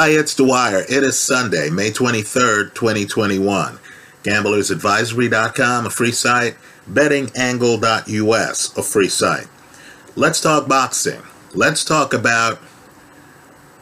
Hi, 0.00 0.08
it's 0.12 0.34
Dwyer. 0.34 0.78
It 0.88 1.04
is 1.04 1.18
Sunday, 1.18 1.68
May 1.68 1.90
23rd, 1.90 2.72
2021. 2.72 3.78
GamblersAdvisory.com, 4.22 5.84
a 5.84 5.90
free 5.90 6.10
site. 6.10 6.56
BettingAngle.us, 6.90 8.78
a 8.78 8.82
free 8.82 9.08
site. 9.10 9.46
Let's 10.16 10.40
talk 10.40 10.66
boxing. 10.66 11.20
Let's 11.52 11.84
talk 11.84 12.14
about 12.14 12.60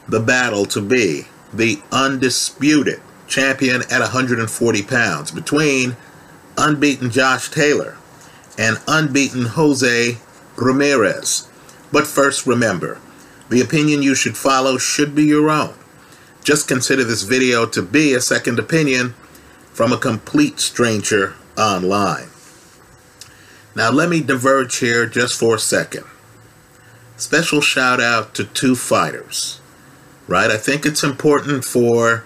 the 0.09 0.19
battle 0.19 0.65
to 0.65 0.81
be 0.81 1.29
the 1.53 1.81
undisputed 1.89 2.99
champion 3.29 3.83
at 3.89 4.01
140 4.01 4.81
pounds 4.83 5.31
between 5.31 5.95
unbeaten 6.57 7.11
Josh 7.11 7.49
Taylor 7.49 7.95
and 8.57 8.77
unbeaten 8.89 9.45
Jose 9.45 10.17
Ramirez. 10.57 11.49
But 11.93 12.05
first, 12.05 12.45
remember 12.45 12.99
the 13.47 13.61
opinion 13.61 14.01
you 14.01 14.15
should 14.15 14.35
follow 14.35 14.77
should 14.77 15.15
be 15.15 15.23
your 15.23 15.49
own. 15.49 15.78
Just 16.49 16.67
consider 16.67 17.03
this 17.03 17.21
video 17.21 17.67
to 17.67 17.83
be 17.83 18.15
a 18.15 18.19
second 18.19 18.57
opinion 18.57 19.13
from 19.71 19.93
a 19.93 19.99
complete 19.99 20.59
stranger 20.59 21.35
online. 21.55 22.29
Now, 23.75 23.91
let 23.91 24.09
me 24.09 24.21
diverge 24.21 24.77
here 24.77 25.05
just 25.05 25.39
for 25.39 25.53
a 25.53 25.59
second. 25.59 26.05
Special 27.17 27.61
shout 27.61 28.01
out 28.01 28.33
to 28.33 28.45
two 28.45 28.75
fighters, 28.75 29.61
right? 30.27 30.49
I 30.49 30.57
think 30.57 30.87
it's 30.87 31.03
important 31.03 31.65
for 31.65 32.23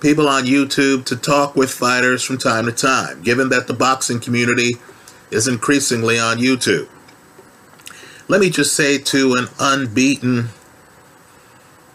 people 0.00 0.28
on 0.28 0.46
YouTube 0.46 1.04
to 1.04 1.14
talk 1.14 1.54
with 1.54 1.70
fighters 1.70 2.24
from 2.24 2.38
time 2.38 2.66
to 2.66 2.72
time, 2.72 3.22
given 3.22 3.50
that 3.50 3.68
the 3.68 3.72
boxing 3.72 4.18
community 4.18 4.78
is 5.30 5.46
increasingly 5.46 6.18
on 6.18 6.38
YouTube. 6.38 6.88
Let 8.26 8.40
me 8.40 8.50
just 8.50 8.74
say 8.74 8.98
to 8.98 9.34
an 9.34 9.46
unbeaten 9.60 10.48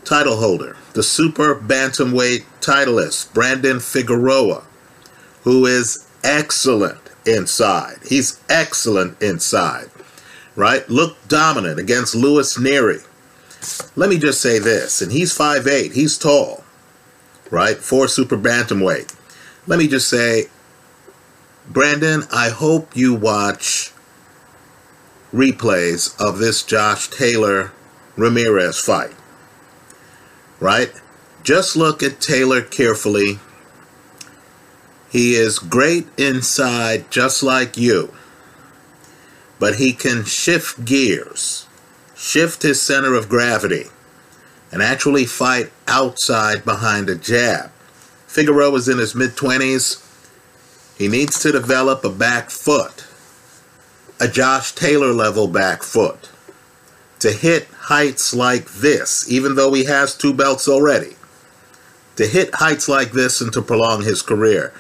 title 0.09 0.37
holder, 0.37 0.75
the 0.93 1.03
super 1.03 1.53
bantamweight 1.53 2.43
titleist, 2.61 3.31
Brandon 3.31 3.79
Figueroa, 3.79 4.63
who 5.43 5.67
is 5.67 6.07
excellent 6.23 6.99
inside. 7.27 7.97
He's 8.07 8.41
excellent 8.49 9.21
inside, 9.21 9.91
right? 10.55 10.89
Looked 10.89 11.29
dominant 11.29 11.79
against 11.79 12.15
Luis 12.15 12.57
Nery. 12.57 13.05
Let 13.95 14.09
me 14.09 14.17
just 14.17 14.41
say 14.41 14.57
this, 14.57 14.99
and 14.99 15.11
he's 15.11 15.37
5'8", 15.37 15.93
he's 15.93 16.17
tall, 16.17 16.63
right? 17.51 17.77
For 17.77 18.07
super 18.07 18.37
bantamweight. 18.37 19.15
Let 19.67 19.77
me 19.77 19.87
just 19.87 20.09
say, 20.09 20.45
Brandon, 21.69 22.23
I 22.33 22.49
hope 22.49 22.97
you 22.97 23.13
watch 23.13 23.93
replays 25.31 26.19
of 26.19 26.39
this 26.39 26.63
Josh 26.63 27.09
Taylor 27.09 27.73
Ramirez 28.17 28.79
fight. 28.79 29.13
Right? 30.59 30.91
Just 31.43 31.75
look 31.75 32.03
at 32.03 32.19
Taylor 32.19 32.61
carefully. 32.61 33.39
He 35.09 35.35
is 35.35 35.57
great 35.57 36.07
inside, 36.17 37.09
just 37.09 37.41
like 37.41 37.77
you. 37.77 38.13
But 39.57 39.75
he 39.75 39.93
can 39.93 40.23
shift 40.25 40.85
gears, 40.85 41.67
shift 42.15 42.61
his 42.61 42.81
center 42.81 43.15
of 43.15 43.29
gravity, 43.29 43.85
and 44.71 44.83
actually 44.83 45.25
fight 45.25 45.71
outside 45.87 46.63
behind 46.63 47.09
a 47.09 47.15
jab. 47.15 47.71
Figueroa 48.27 48.75
is 48.75 48.87
in 48.87 48.99
his 48.99 49.15
mid 49.15 49.31
20s. 49.31 50.05
He 50.97 51.07
needs 51.07 51.39
to 51.41 51.51
develop 51.51 52.03
a 52.03 52.09
back 52.09 52.51
foot 52.51 53.05
a 54.19 54.27
Josh 54.27 54.73
Taylor 54.73 55.13
level 55.13 55.47
back 55.47 55.81
foot 55.81 56.29
to 57.19 57.31
hit 57.31 57.67
heights 57.89 58.35
like 58.35 58.69
this, 58.69 59.25
even 59.31 59.55
though 59.55 59.73
he 59.73 59.85
has 59.85 60.15
two 60.15 60.31
belts 60.31 60.67
already. 60.67 61.15
To 62.17 62.27
hit 62.27 62.53
heights 62.53 62.87
like 62.87 63.13
this 63.13 63.41
and 63.41 63.51
to 63.53 63.63
prolong 63.63 64.03
his 64.03 64.21
career. 64.21 64.71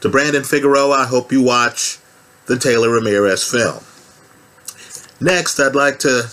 To 0.00 0.08
Brandon 0.08 0.42
Figueroa, 0.42 1.00
I 1.00 1.04
hope 1.04 1.32
you 1.32 1.42
watch 1.42 1.98
the 2.46 2.58
Taylor 2.58 2.88
Ramirez 2.88 3.44
film. 3.44 3.84
Next, 5.20 5.60
I'd 5.60 5.74
like 5.74 5.98
to 5.98 6.30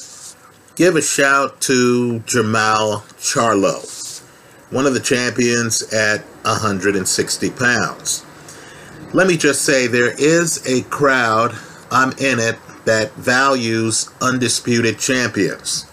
give 0.78 0.96
a 0.96 1.02
shout 1.02 1.60
to 1.62 2.22
Jermall 2.26 3.04
Charlo, 3.20 4.24
one 4.72 4.86
of 4.86 4.94
the 4.94 5.02
champions 5.02 5.94
at 5.94 6.22
160 6.46 7.50
pounds. 7.50 8.26
Let 9.12 9.28
me 9.28 9.36
just 9.36 9.64
say 9.64 9.88
there 9.88 10.16
is 10.18 10.66
a 10.66 10.84
crowd 10.84 11.54
I'm 11.92 12.14
in 12.14 12.40
it 12.40 12.56
that 12.86 13.12
values 13.16 14.10
undisputed 14.22 15.00
champions. 15.00 15.86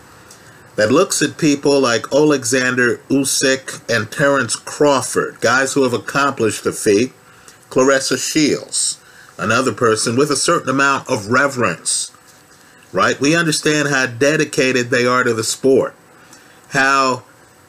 That 0.77 0.91
looks 0.91 1.23
at 1.23 1.39
people 1.39 1.81
like 1.81 2.13
Alexander 2.13 2.97
Usyk 3.09 3.89
and 3.89 4.11
Terence 4.11 4.57
Crawford, 4.57 5.41
guys 5.41 5.75
who 5.75 5.83
have 5.85 5.93
accomplished 5.93 6.65
the 6.65 6.73
feat. 6.73 7.13
Claressa 7.71 8.17
Shields, 8.17 9.01
another 9.39 9.73
person 9.73 10.17
with 10.17 10.31
a 10.31 10.37
certain 10.37 10.69
amount 10.69 11.09
of 11.09 11.29
reverence. 11.29 12.13
Right? 12.93 13.19
We 13.21 13.37
understand 13.37 13.89
how 13.89 14.07
dedicated 14.07 14.91
they 14.91 15.07
are 15.07 15.25
to 15.25 15.35
the 15.35 15.43
sport. 15.43 15.95
How 16.69 17.25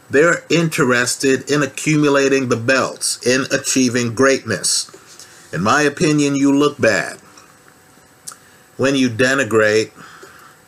they're 0.10 0.44
interested 0.50 1.50
in 1.50 1.64
accumulating 1.64 2.50
the 2.50 2.56
belts, 2.56 3.26
in 3.26 3.46
achieving 3.52 4.14
greatness. 4.14 4.92
In 5.52 5.62
my 5.62 5.82
opinion, 5.82 6.36
you 6.36 6.56
look 6.56 6.80
bad 6.80 7.18
when 8.78 8.96
you 8.96 9.10
denigrate 9.10 9.92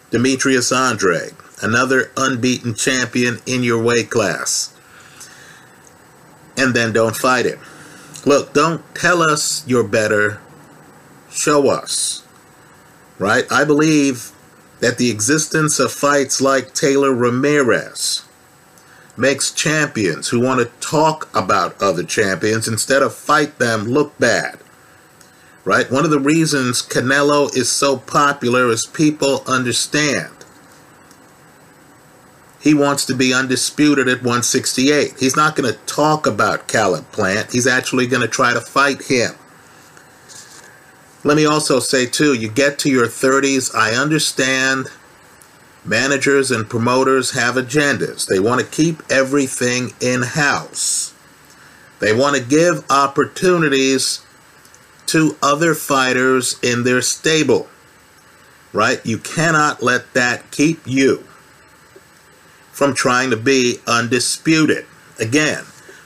Demetrius 0.10 0.72
Andrade, 0.72 1.36
another 1.62 2.12
unbeaten 2.18 2.74
champion 2.74 3.40
in 3.46 3.64
your 3.64 3.82
weight 3.82 4.10
class, 4.10 4.74
and 6.56 6.74
then 6.74 6.94
don't 6.94 7.16
fight 7.16 7.46
him. 7.46 7.60
Look, 8.26 8.54
don't 8.54 8.84
tell 8.96 9.22
us 9.22 9.64
you're 9.68 9.88
better, 9.88 10.42
show 11.30 11.70
us. 11.70 12.24
Right? 13.20 13.46
I 13.52 13.64
believe 13.64 14.32
that 14.80 14.98
the 14.98 15.10
existence 15.10 15.80
of 15.80 15.92
fights 15.92 16.40
like 16.40 16.74
Taylor 16.74 17.14
Ramirez 17.14 18.24
makes 19.16 19.52
champions 19.52 20.28
who 20.28 20.40
want 20.40 20.60
to 20.60 20.88
talk 20.88 21.28
about 21.36 21.82
other 21.82 22.04
champions 22.04 22.68
instead 22.68 23.02
of 23.02 23.16
fight 23.16 23.58
them 23.58 23.86
look 23.86 24.18
bad 24.20 24.60
right? 25.68 25.92
One 25.92 26.06
of 26.06 26.12
the 26.12 26.20
reasons 26.20 26.82
Canelo 26.82 27.54
is 27.54 27.70
so 27.70 27.98
popular 27.98 28.70
is 28.70 28.86
people 28.86 29.44
understand. 29.48 30.37
He 32.60 32.74
wants 32.74 33.06
to 33.06 33.16
be 33.16 33.34
undisputed 33.34 34.08
at 34.08 34.18
168. 34.18 35.14
He's 35.20 35.36
not 35.36 35.56
going 35.56 35.72
to 35.72 35.80
talk 35.86 36.26
about 36.26 36.68
Caleb 36.68 37.12
Plant. 37.12 37.52
He's 37.52 37.68
actually 37.68 38.08
going 38.08 38.24
to 38.24 38.28
try 38.28 38.54
to 38.54 38.62
fight 38.62 39.04
him. 39.04 39.32
Let 41.24 41.38
me 41.38 41.46
also 41.46 41.80
say, 41.80 42.06
too, 42.06 42.34
you 42.34 42.50
get 42.50 42.80
to 42.80 42.90
your 42.90 43.08
30s, 43.08 43.76
I 43.76 43.94
understand 43.94 44.88
managers 45.86 46.52
and 46.52 46.70
promoters 46.70 47.32
have 47.32 47.56
agendas. 47.56 48.28
They 48.28 48.40
want 48.40 48.62
to 48.62 48.68
keep 48.68 49.02
everything 49.10 49.94
in 50.02 50.22
house. 50.24 51.14
They 52.00 52.14
want 52.14 52.38
to 52.38 52.44
give 52.44 52.90
opportunities 52.90 54.22
to 55.08 55.38
other 55.42 55.74
fighters 55.74 56.60
in 56.62 56.84
their 56.84 57.02
stable. 57.02 57.68
Right? 58.74 59.04
You 59.06 59.18
cannot 59.18 59.82
let 59.82 60.14
that 60.14 60.52
keep 60.52 60.80
you 60.86 61.27
from 62.78 62.94
trying 62.94 63.32
to 63.32 63.36
be 63.36 63.80
undisputed. 63.88 64.86
Again, 65.20 65.64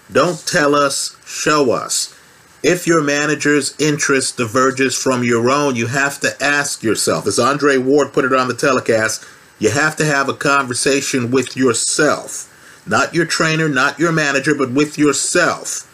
don't 0.10 0.42
tell 0.48 0.74
us, 0.74 1.18
show 1.26 1.72
us. 1.72 2.18
If 2.64 2.88
your 2.88 3.04
manager's 3.04 3.76
interest 3.78 4.38
diverges 4.38 4.96
from 4.96 5.22
your 5.22 5.50
own, 5.50 5.76
you 5.76 5.88
have 5.88 6.22
to 6.22 6.42
ask 6.42 6.82
yourself, 6.82 7.28
as 7.28 7.38
Andre 7.38 7.76
Ward 7.78 8.14
put 8.14 8.24
it 8.24 8.32
on 8.32 8.48
the 8.48 8.54
telecast, 8.54 9.26
you 9.60 9.70
have 9.70 9.98
to 9.98 10.06
have 10.06 10.30
a 10.30 10.34
conversation 10.34 11.30
with 11.30 11.58
yourself. 11.58 12.48
Not 12.88 13.14
your 13.14 13.26
trainer, 13.26 13.68
not 13.68 14.00
your 14.00 14.14
manager, 14.14 14.56
but 14.56 14.72
with 14.72 14.98
yourself. 14.98 15.86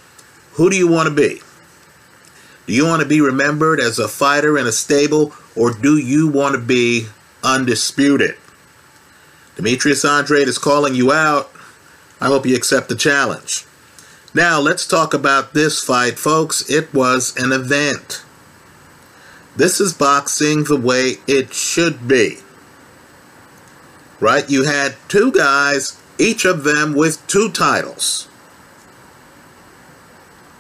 Who 0.58 0.70
do 0.70 0.78
you 0.78 0.88
want 0.88 1.10
to 1.10 1.16
be? 1.16 1.42
Do 2.68 2.74
you 2.74 2.86
want 2.86 3.02
to 3.02 3.08
be 3.08 3.20
remembered 3.20 3.80
as 3.80 3.98
a 3.98 4.08
fighter 4.08 4.60
in 4.60 4.68
a 4.68 4.72
stable, 4.72 5.34
or 5.56 5.74
do 5.74 5.98
you 5.98 6.28
want 6.28 6.54
to 6.54 6.62
be 6.62 7.08
undisputed? 7.44 8.38
Demetrius 9.58 10.06
Andrade 10.06 10.48
is 10.48 10.58
calling 10.58 10.96
you 10.96 11.12
out. 11.12 11.52
I 12.22 12.28
hope 12.28 12.46
you 12.46 12.56
accept 12.56 12.88
the 12.88 12.96
challenge. 12.96 13.66
Now, 14.34 14.60
let's 14.62 14.88
talk 14.88 15.14
about 15.14 15.54
this 15.54 15.84
fight, 15.84 16.18
folks. 16.18 16.70
It 16.70 16.94
was 16.94 17.36
an 17.36 17.52
event. 17.52 18.24
This 19.58 19.82
is 19.82 19.94
boxing 19.94 20.64
the 20.64 20.80
way 20.80 21.16
it 21.28 21.54
should 21.54 22.08
be. 22.08 22.38
Right? 24.22 24.50
You 24.50 24.64
had 24.64 24.96
two 25.10 25.34
guys, 25.34 26.00
each 26.18 26.46
of 26.46 26.64
them 26.64 26.94
with 26.94 27.26
two 27.28 27.52
titles 27.52 28.28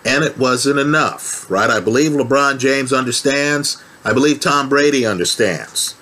and 0.07 0.23
it 0.23 0.37
wasn't 0.37 0.79
enough, 0.79 1.49
right? 1.51 1.69
I 1.69 1.81
believe 1.81 2.11
LeBron 2.13 2.59
James 2.59 2.93
understands. 2.93 3.83
I 4.05 4.13
believe 4.13 4.39
Tom 4.39 4.69
Brady 4.69 5.05
understands, 5.05 5.95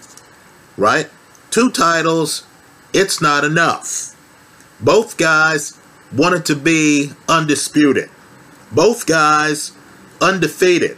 right? 0.78 1.10
Two 1.50 1.72
titles, 1.72 2.46
it's 2.96 3.22
not 3.22 3.44
enough. 3.44 4.16
Both 4.80 5.18
guys 5.18 5.78
wanted 6.16 6.46
to 6.46 6.56
be 6.56 7.12
undisputed. 7.28 8.10
Both 8.72 9.06
guys 9.06 9.74
undefeated. 10.22 10.98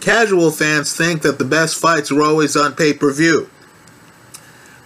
Casual 0.00 0.50
fans 0.50 0.96
think 0.96 1.22
that 1.22 1.38
the 1.38 1.44
best 1.44 1.78
fights 1.78 2.10
are 2.10 2.22
always 2.22 2.56
on 2.56 2.74
pay 2.74 2.94
per 2.94 3.12
view. 3.12 3.50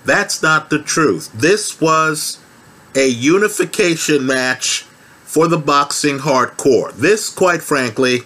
That's 0.04 0.42
not 0.42 0.70
the 0.70 0.82
truth. 0.82 1.30
This 1.32 1.80
was 1.80 2.38
a 2.94 3.08
unification 3.08 4.26
match 4.26 4.82
for 5.22 5.48
the 5.48 5.58
boxing 5.58 6.18
hardcore. 6.18 6.92
This, 6.92 7.30
quite 7.30 7.62
frankly, 7.62 8.22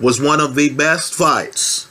was 0.00 0.20
one 0.20 0.40
of 0.40 0.54
the 0.54 0.70
best 0.70 1.14
fights 1.14 1.88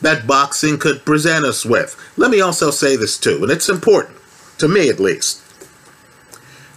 that 0.00 0.26
boxing 0.26 0.78
could 0.78 1.04
present 1.04 1.44
us 1.44 1.64
with. 1.64 1.96
Let 2.16 2.30
me 2.30 2.40
also 2.40 2.70
say 2.70 2.96
this 2.96 3.18
too, 3.18 3.38
and 3.42 3.50
it's 3.50 3.68
important, 3.68 4.15
to 4.58 4.68
me 4.68 4.88
at 4.88 5.00
least. 5.00 5.42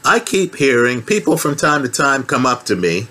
I 0.05 0.19
keep 0.19 0.55
hearing 0.55 1.01
people 1.01 1.37
from 1.37 1.55
time 1.55 1.83
to 1.83 1.89
time 1.89 2.23
come 2.23 2.45
up 2.45 2.65
to 2.65 2.75
me 2.75 3.07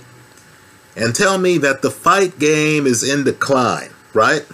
and 0.97 1.15
tell 1.15 1.39
me 1.39 1.59
that 1.59 1.83
the 1.83 1.91
fight 1.91 2.39
game 2.39 2.87
is 2.87 3.09
in 3.09 3.25
decline, 3.25 3.91
right? 4.15 4.47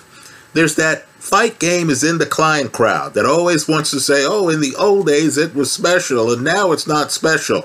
There's 0.52 0.75
that 0.76 1.06
fight 1.25 1.58
game 1.58 1.88
is 1.88 2.05
in 2.05 2.19
decline 2.19 2.69
crowd 2.69 3.14
that 3.14 3.25
always 3.25 3.66
wants 3.66 3.90
to 3.93 4.00
say, 4.00 4.25
oh, 4.26 4.49
in 4.49 4.61
the 4.61 4.75
old 4.76 5.06
days 5.06 5.38
it 5.38 5.55
was 5.55 5.72
special 5.72 6.32
and 6.32 6.44
now 6.44 6.72
it's 6.72 6.87
not 6.87 7.12
special. 7.12 7.62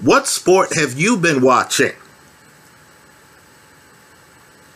What 0.00 0.26
sport 0.26 0.74
have 0.74 0.98
you 0.98 1.16
been 1.16 1.40
watching? 1.40 1.92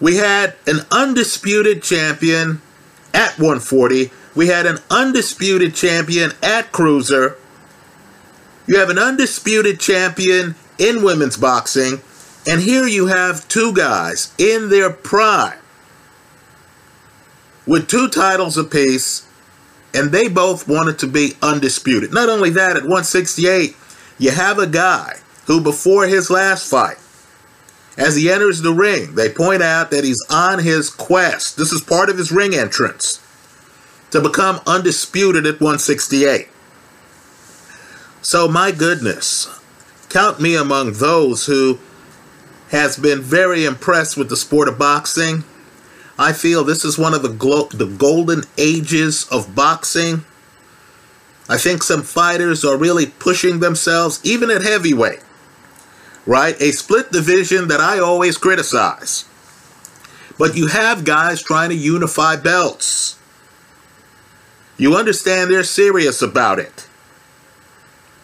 We 0.00 0.16
had 0.16 0.56
an 0.66 0.80
undisputed 0.90 1.82
champion 1.82 2.60
at 3.12 3.38
140. 3.38 4.10
We 4.34 4.48
had 4.48 4.66
an 4.66 4.78
undisputed 4.90 5.74
champion 5.74 6.32
at 6.42 6.72
cruiser. 6.72 7.36
You 8.66 8.78
have 8.78 8.90
an 8.90 8.98
undisputed 8.98 9.78
champion 9.78 10.56
in 10.78 11.04
women's 11.04 11.36
boxing. 11.36 12.00
And 12.46 12.60
here 12.60 12.86
you 12.86 13.06
have 13.06 13.46
two 13.48 13.72
guys 13.72 14.34
in 14.38 14.70
their 14.70 14.90
prime 14.90 15.58
with 17.66 17.88
two 17.88 18.08
titles 18.08 18.58
apiece, 18.58 19.26
and 19.94 20.10
they 20.10 20.28
both 20.28 20.68
wanted 20.68 20.98
to 20.98 21.06
be 21.06 21.34
undisputed. 21.40 22.12
Not 22.12 22.28
only 22.28 22.50
that, 22.50 22.76
at 22.76 22.82
168, 22.82 23.76
you 24.18 24.30
have 24.30 24.58
a 24.58 24.66
guy 24.66 25.16
who, 25.46 25.62
before 25.62 26.06
his 26.06 26.28
last 26.28 26.68
fight, 26.68 26.98
as 27.96 28.16
he 28.16 28.30
enters 28.30 28.60
the 28.60 28.74
ring, 28.74 29.14
they 29.14 29.30
point 29.30 29.62
out 29.62 29.90
that 29.90 30.04
he's 30.04 30.22
on 30.28 30.58
his 30.58 30.90
quest. 30.90 31.56
This 31.56 31.72
is 31.72 31.80
part 31.80 32.10
of 32.10 32.18
his 32.18 32.32
ring 32.32 32.54
entrance 32.54 33.23
to 34.14 34.20
become 34.20 34.60
undisputed 34.64 35.44
at 35.44 35.60
168. 35.60 36.46
So, 38.22 38.46
my 38.46 38.70
goodness, 38.70 39.48
count 40.08 40.40
me 40.40 40.54
among 40.54 40.92
those 40.92 41.46
who 41.46 41.80
has 42.70 42.96
been 42.96 43.20
very 43.20 43.64
impressed 43.64 44.16
with 44.16 44.28
the 44.28 44.36
sport 44.36 44.68
of 44.68 44.78
boxing. 44.78 45.42
I 46.16 46.32
feel 46.32 46.62
this 46.62 46.84
is 46.84 46.96
one 46.96 47.12
of 47.12 47.22
the, 47.22 47.28
glo- 47.28 47.68
the 47.70 47.86
golden 47.86 48.44
ages 48.56 49.26
of 49.32 49.56
boxing. 49.56 50.24
I 51.48 51.58
think 51.58 51.82
some 51.82 52.02
fighters 52.02 52.64
are 52.64 52.76
really 52.76 53.06
pushing 53.06 53.58
themselves, 53.58 54.20
even 54.24 54.48
at 54.48 54.62
heavyweight 54.62 55.24
right? 56.26 56.58
A 56.60 56.70
split 56.70 57.12
division 57.12 57.68
that 57.68 57.80
I 57.80 57.98
always 57.98 58.38
criticize. 58.38 59.24
But 60.38 60.56
you 60.56 60.68
have 60.68 61.04
guys 61.04 61.42
trying 61.42 61.70
to 61.70 61.76
unify 61.76 62.36
belts. 62.36 63.18
You 64.76 64.96
understand 64.96 65.50
they're 65.50 65.64
serious 65.64 66.22
about 66.22 66.58
it. 66.58 66.88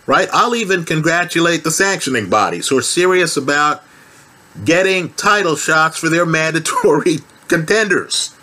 Right? 0.07 0.29
I'll 0.33 0.55
even 0.55 0.85
congratulate 0.85 1.63
the 1.63 1.71
sanctioning 1.71 2.29
bodies 2.29 2.69
who 2.69 2.79
are 2.79 2.83
serious 2.83 3.37
about 3.37 3.85
getting 4.65 5.13
title 5.15 5.57
shots 5.57 5.99
for 5.99 6.09
their 6.09 6.27
mandatory 6.39 7.19
contenders. 7.49 8.35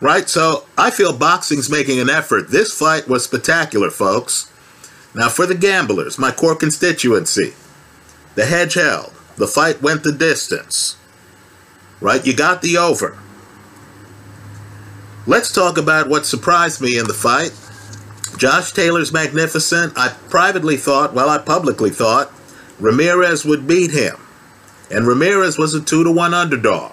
Right? 0.00 0.28
So 0.28 0.66
I 0.76 0.90
feel 0.90 1.16
boxing's 1.16 1.70
making 1.70 1.98
an 2.00 2.10
effort. 2.10 2.50
This 2.50 2.76
fight 2.78 3.08
was 3.08 3.24
spectacular, 3.24 3.90
folks. 3.90 4.52
Now, 5.14 5.30
for 5.30 5.46
the 5.46 5.54
gamblers, 5.54 6.18
my 6.18 6.30
core 6.30 6.54
constituency, 6.54 7.54
the 8.34 8.44
hedge 8.44 8.74
held. 8.74 9.14
The 9.36 9.46
fight 9.46 9.82
went 9.82 10.04
the 10.04 10.12
distance. 10.12 10.96
Right? 12.00 12.24
You 12.24 12.36
got 12.36 12.60
the 12.60 12.76
over. 12.76 13.18
Let's 15.28 15.50
talk 15.50 15.76
about 15.76 16.08
what 16.08 16.24
surprised 16.24 16.80
me 16.80 16.98
in 16.98 17.08
the 17.08 17.14
fight. 17.14 17.52
Josh 18.38 18.70
Taylor's 18.72 19.12
magnificent. 19.12 19.92
I 19.96 20.10
privately 20.28 20.76
thought, 20.76 21.14
well, 21.14 21.28
I 21.28 21.38
publicly 21.38 21.90
thought, 21.90 22.30
Ramirez 22.78 23.44
would 23.44 23.66
beat 23.66 23.90
him. 23.90 24.16
And 24.88 25.04
Ramirez 25.04 25.58
was 25.58 25.74
a 25.74 25.80
2 25.80 26.04
to 26.04 26.12
1 26.12 26.32
underdog. 26.32 26.92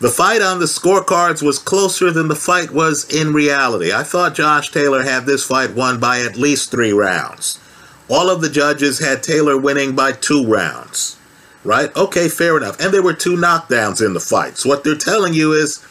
The 0.00 0.08
fight 0.08 0.40
on 0.40 0.60
the 0.60 0.64
scorecards 0.64 1.42
was 1.42 1.58
closer 1.58 2.10
than 2.10 2.28
the 2.28 2.34
fight 2.34 2.70
was 2.70 3.04
in 3.04 3.34
reality. 3.34 3.92
I 3.92 4.02
thought 4.02 4.34
Josh 4.34 4.72
Taylor 4.72 5.02
had 5.02 5.26
this 5.26 5.44
fight 5.44 5.74
won 5.74 6.00
by 6.00 6.20
at 6.20 6.36
least 6.36 6.70
three 6.70 6.92
rounds. 6.92 7.60
All 8.08 8.30
of 8.30 8.40
the 8.40 8.48
judges 8.48 8.98
had 8.98 9.22
Taylor 9.22 9.58
winning 9.58 9.94
by 9.94 10.12
two 10.12 10.46
rounds. 10.46 11.18
Right? 11.64 11.94
Okay, 11.94 12.28
fair 12.28 12.56
enough. 12.56 12.80
And 12.80 12.92
there 12.92 13.02
were 13.02 13.12
two 13.12 13.36
knockdowns 13.36 14.04
in 14.04 14.14
the 14.14 14.20
fight. 14.20 14.56
So 14.56 14.70
what 14.70 14.84
they're 14.84 14.96
telling 14.96 15.34
you 15.34 15.52
is 15.52 15.84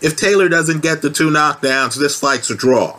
if 0.00 0.16
Taylor 0.16 0.48
doesn't 0.48 0.82
get 0.82 1.02
the 1.02 1.10
two 1.10 1.30
knockdowns, 1.30 1.98
this 1.98 2.18
fight's 2.18 2.50
a 2.50 2.56
draw. 2.56 2.98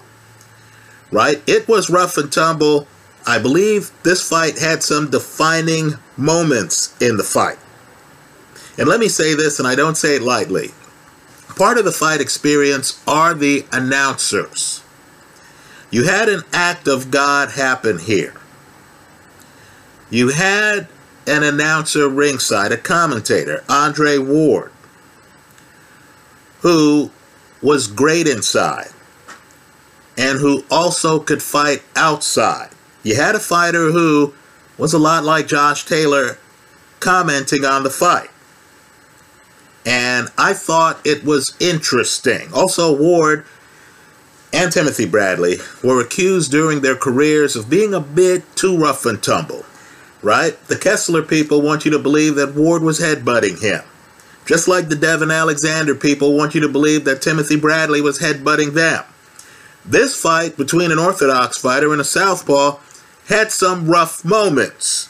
Right? 1.11 1.41
It 1.47 1.67
was 1.67 1.89
rough 1.89 2.17
and 2.17 2.31
tumble. 2.31 2.87
I 3.25 3.39
believe 3.39 3.91
this 4.03 4.27
fight 4.27 4.59
had 4.59 4.83
some 4.83 5.09
defining 5.09 5.93
moments 6.15 6.95
in 7.01 7.17
the 7.17 7.23
fight. 7.23 7.59
And 8.77 8.87
let 8.87 8.99
me 8.99 9.07
say 9.07 9.33
this, 9.33 9.59
and 9.59 9.67
I 9.67 9.75
don't 9.75 9.97
say 9.97 10.15
it 10.15 10.21
lightly. 10.21 10.71
Part 11.55 11.77
of 11.77 11.85
the 11.85 11.91
fight 11.91 12.21
experience 12.21 13.01
are 13.07 13.33
the 13.33 13.65
announcers. 13.71 14.83
You 15.89 16.03
had 16.03 16.29
an 16.29 16.43
act 16.53 16.87
of 16.87 17.09
God 17.09 17.51
happen 17.51 17.97
here. 17.97 18.35
You 20.09 20.29
had 20.29 20.87
an 21.25 21.43
announcer 21.43 22.07
ringside, 22.07 22.71
a 22.71 22.77
commentator, 22.77 23.63
Andre 23.67 24.17
Ward, 24.17 24.71
who 26.61 27.11
was 27.61 27.87
great 27.87 28.27
inside 28.27 28.89
and 30.17 30.39
who 30.39 30.63
also 30.69 31.19
could 31.19 31.41
fight 31.41 31.83
outside. 31.95 32.69
You 33.03 33.15
had 33.15 33.35
a 33.35 33.39
fighter 33.39 33.91
who 33.91 34.33
was 34.77 34.93
a 34.93 34.99
lot 34.99 35.23
like 35.23 35.47
Josh 35.47 35.85
Taylor 35.85 36.37
commenting 36.99 37.65
on 37.65 37.83
the 37.83 37.89
fight. 37.89 38.29
And 39.85 40.29
I 40.37 40.53
thought 40.53 41.05
it 41.05 41.23
was 41.23 41.55
interesting. 41.59 42.51
Also, 42.53 42.95
Ward 42.95 43.45
and 44.51 44.71
Timothy 44.71 45.05
Bradley 45.05 45.57
were 45.83 46.01
accused 46.01 46.51
during 46.51 46.81
their 46.81 46.95
careers 46.95 47.55
of 47.55 47.69
being 47.69 47.93
a 47.93 47.99
bit 47.99 48.55
too 48.55 48.77
rough 48.77 49.05
and 49.05 49.21
tumble 49.21 49.63
right? 50.21 50.61
The 50.67 50.77
Kessler 50.77 51.21
people 51.21 51.61
want 51.61 51.85
you 51.85 51.91
to 51.91 51.99
believe 51.99 52.35
that 52.35 52.55
Ward 52.55 52.81
was 52.81 52.99
headbutting 52.99 53.61
him. 53.61 53.81
Just 54.47 54.67
like 54.67 54.87
the 54.87 54.95
Devon 54.95 55.29
Alexander 55.29 55.93
people 55.93 56.35
want 56.35 56.55
you 56.55 56.61
to 56.61 56.69
believe 56.69 57.03
that 57.03 57.21
Timothy 57.21 57.57
Bradley 57.57 58.01
was 58.01 58.19
headbutting 58.19 58.73
them. 58.73 59.03
This 59.85 60.19
fight 60.19 60.57
between 60.57 60.91
an 60.91 60.99
Orthodox 60.99 61.57
fighter 61.57 61.91
and 61.91 62.01
a 62.01 62.05
Southpaw 62.05 62.79
had 63.27 63.51
some 63.51 63.89
rough 63.89 64.23
moments. 64.23 65.09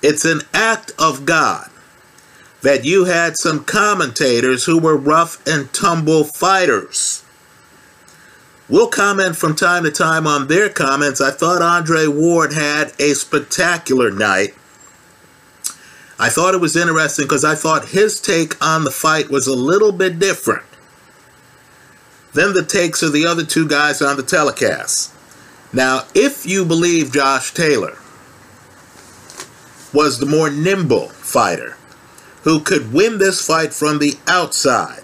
It's 0.00 0.24
an 0.24 0.42
act 0.54 0.92
of 0.98 1.26
God 1.26 1.68
that 2.62 2.84
you 2.84 3.04
had 3.04 3.36
some 3.36 3.64
commentators 3.64 4.64
who 4.64 4.78
were 4.78 4.96
rough 4.96 5.44
and 5.46 5.72
tumble 5.72 6.24
fighters. 6.24 7.24
We'll 8.68 8.88
comment 8.88 9.36
from 9.36 9.54
time 9.54 9.84
to 9.84 9.90
time 9.90 10.26
on 10.26 10.48
their 10.48 10.68
comments. 10.68 11.20
I 11.20 11.30
thought 11.30 11.62
Andre 11.62 12.06
Ward 12.08 12.52
had 12.52 12.92
a 13.00 13.14
spectacular 13.14 14.10
night. 14.10 14.54
I 16.18 16.30
thought 16.30 16.54
it 16.54 16.60
was 16.60 16.76
interesting 16.76 17.26
because 17.26 17.44
I 17.44 17.54
thought 17.54 17.88
his 17.88 18.20
take 18.20 18.62
on 18.64 18.84
the 18.84 18.90
fight 18.90 19.30
was 19.30 19.46
a 19.46 19.54
little 19.54 19.92
bit 19.92 20.18
different 20.18 20.64
than 22.32 22.54
the 22.54 22.64
takes 22.64 23.02
of 23.02 23.12
the 23.12 23.26
other 23.26 23.44
two 23.44 23.68
guys 23.68 24.00
on 24.00 24.16
the 24.16 24.22
telecast. 24.22 25.12
Now, 25.72 26.04
if 26.14 26.46
you 26.46 26.64
believe 26.64 27.12
Josh 27.12 27.52
Taylor 27.52 27.98
was 29.92 30.18
the 30.18 30.26
more 30.26 30.50
nimble 30.50 31.08
fighter 31.08 31.76
who 32.44 32.60
could 32.60 32.92
win 32.92 33.18
this 33.18 33.46
fight 33.46 33.74
from 33.74 33.98
the 33.98 34.14
outside, 34.26 35.02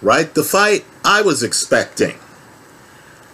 right? 0.00 0.34
The 0.34 0.44
fight 0.44 0.84
I 1.04 1.22
was 1.22 1.42
expecting 1.42 2.18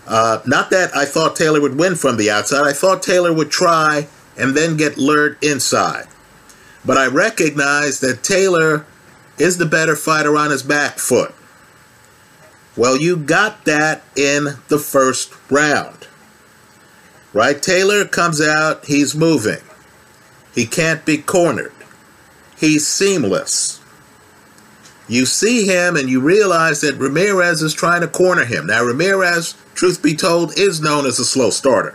uh, 0.09 0.41
not 0.47 0.71
that 0.71 0.97
I 0.97 1.05
thought 1.05 1.37
Taylor 1.37 1.61
would 1.61 1.79
win 1.79 1.95
from 1.95 2.17
the 2.17 2.31
outside. 2.31 2.67
I 2.67 2.73
thought 2.73 3.03
Taylor 3.03 3.33
would 3.33 3.51
try 3.51 4.09
and 4.39 4.57
then 4.57 4.79
get 4.79 4.97
lured 4.97 5.37
inside. 5.45 6.07
But 6.85 6.97
I 6.97 7.07
recognize 7.07 8.01
that 8.01 8.23
Taylor 8.23 8.87
is 9.39 9.59
the 9.59 9.67
better 9.67 9.97
fighter 9.97 10.37
on 10.37 10.51
his 10.51 10.63
back 10.63 10.99
foot. 10.99 11.35
Well, 12.77 12.97
you 12.97 13.17
got 13.17 13.65
that 13.65 14.03
in 14.17 14.57
the 14.69 14.79
first 14.79 15.33
round. 15.51 16.07
Right? 17.33 17.61
Taylor 17.61 18.05
comes 18.05 18.41
out, 18.41 18.87
he's 18.87 19.15
moving. 19.15 19.63
He 20.55 20.67
can't 20.67 21.05
be 21.05 21.19
cornered. 21.19 21.73
He's 22.57 22.87
seamless. 22.87 23.81
You 25.09 25.25
see 25.25 25.67
him 25.67 25.97
and 25.97 26.09
you 26.09 26.21
realize 26.21 26.81
that 26.83 26.97
Ramirez 26.97 27.63
is 27.63 27.73
trying 27.73 28.03
to 28.03 28.09
corner 28.09 28.45
him. 28.45 28.67
Now, 28.67 28.85
Ramirez, 28.85 29.55
truth 29.75 30.03
be 30.03 30.15
told, 30.15 30.59
is 30.59 30.81
known 30.81 31.07
as 31.07 31.19
a 31.19 31.25
slow 31.25 31.51
starter. 31.51 31.95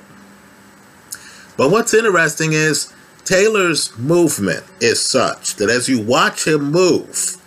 But 1.55 1.69
what's 1.69 1.93
interesting 1.93 2.53
is 2.53 2.91
Taylor's 3.25 3.97
movement 3.97 4.65
is 4.81 5.01
such 5.01 5.55
that 5.55 5.69
as 5.69 5.87
you 5.87 6.01
watch 6.01 6.45
him 6.45 6.71
move, 6.71 7.37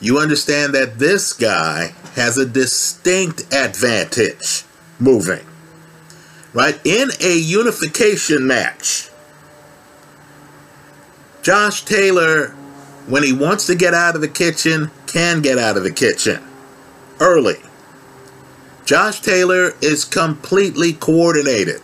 you 0.00 0.18
understand 0.18 0.74
that 0.74 0.98
this 0.98 1.32
guy 1.32 1.92
has 2.14 2.38
a 2.38 2.46
distinct 2.46 3.52
advantage 3.52 4.64
moving. 4.98 5.44
Right? 6.54 6.80
In 6.86 7.10
a 7.20 7.36
unification 7.36 8.46
match, 8.46 9.10
Josh 11.42 11.84
Taylor, 11.84 12.48
when 13.06 13.22
he 13.22 13.32
wants 13.32 13.66
to 13.66 13.74
get 13.74 13.94
out 13.94 14.14
of 14.14 14.20
the 14.20 14.28
kitchen, 14.28 14.90
can 15.06 15.42
get 15.42 15.58
out 15.58 15.76
of 15.76 15.82
the 15.82 15.92
kitchen 15.92 16.42
early. 17.20 17.56
Josh 18.84 19.20
Taylor 19.20 19.74
is 19.82 20.04
completely 20.04 20.94
coordinated. 20.94 21.82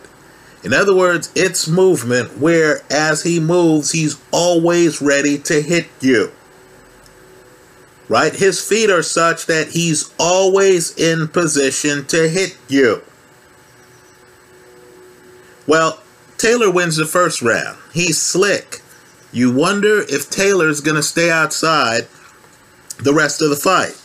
In 0.65 0.73
other 0.73 0.95
words, 0.95 1.31
it's 1.35 1.67
movement 1.67 2.39
where 2.39 2.81
as 2.89 3.21
he 3.21 3.39
moves, 3.39 3.91
he's 3.91 4.19
always 4.31 4.99
ready 4.99 5.37
to 5.37 5.61
hit 5.61 5.87
you. 6.01 6.31
Right? 8.09 8.33
His 8.33 8.67
feet 8.67 8.89
are 8.89 9.03
such 9.03 9.45
that 9.45 9.69
he's 9.69 10.11
always 10.17 10.97
in 10.97 11.27
position 11.27 12.05
to 12.07 12.27
hit 12.27 12.57
you. 12.67 13.03
Well, 15.67 15.99
Taylor 16.39 16.71
wins 16.71 16.97
the 16.97 17.05
first 17.05 17.43
round. 17.43 17.77
He's 17.93 18.19
slick. 18.19 18.81
You 19.31 19.53
wonder 19.53 19.99
if 20.09 20.31
Taylor's 20.31 20.81
going 20.81 20.95
to 20.95 21.03
stay 21.03 21.29
outside 21.29 22.07
the 22.97 23.13
rest 23.13 23.39
of 23.43 23.51
the 23.51 23.55
fight. 23.55 24.01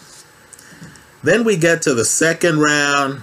Then 1.22 1.42
we 1.42 1.56
get 1.56 1.80
to 1.82 1.94
the 1.94 2.04
second 2.04 2.60
round, 2.60 3.22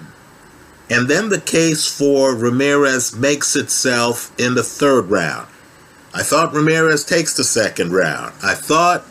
and 0.89 1.07
then 1.07 1.29
the 1.29 1.41
case 1.41 1.87
for 1.87 2.35
Ramirez 2.35 3.15
makes 3.15 3.55
itself 3.55 4.37
in 4.39 4.55
the 4.55 4.63
third 4.63 5.09
round. 5.09 5.47
I 6.13 6.23
thought 6.23 6.53
Ramirez 6.53 7.03
takes 7.03 7.35
the 7.35 7.43
second 7.43 7.91
round. 7.91 8.33
I 8.41 8.55
thought 8.55 9.03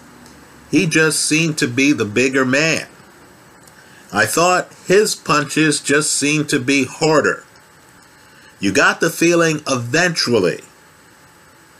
he 0.71 0.87
just 0.87 1.21
seemed 1.21 1.59
to 1.59 1.69
be 1.69 1.93
the 1.93 2.05
bigger 2.05 2.45
man. 2.45 2.87
I 4.13 4.25
thought 4.27 4.73
his 4.87 5.15
punches 5.15 5.81
just 5.81 6.13
seemed 6.13 6.49
to 6.49 6.59
be 6.59 6.85
harder. 6.85 7.45
You 8.59 8.73
got 8.73 9.01
the 9.01 9.11
feeling 9.11 9.61
eventually 9.69 10.63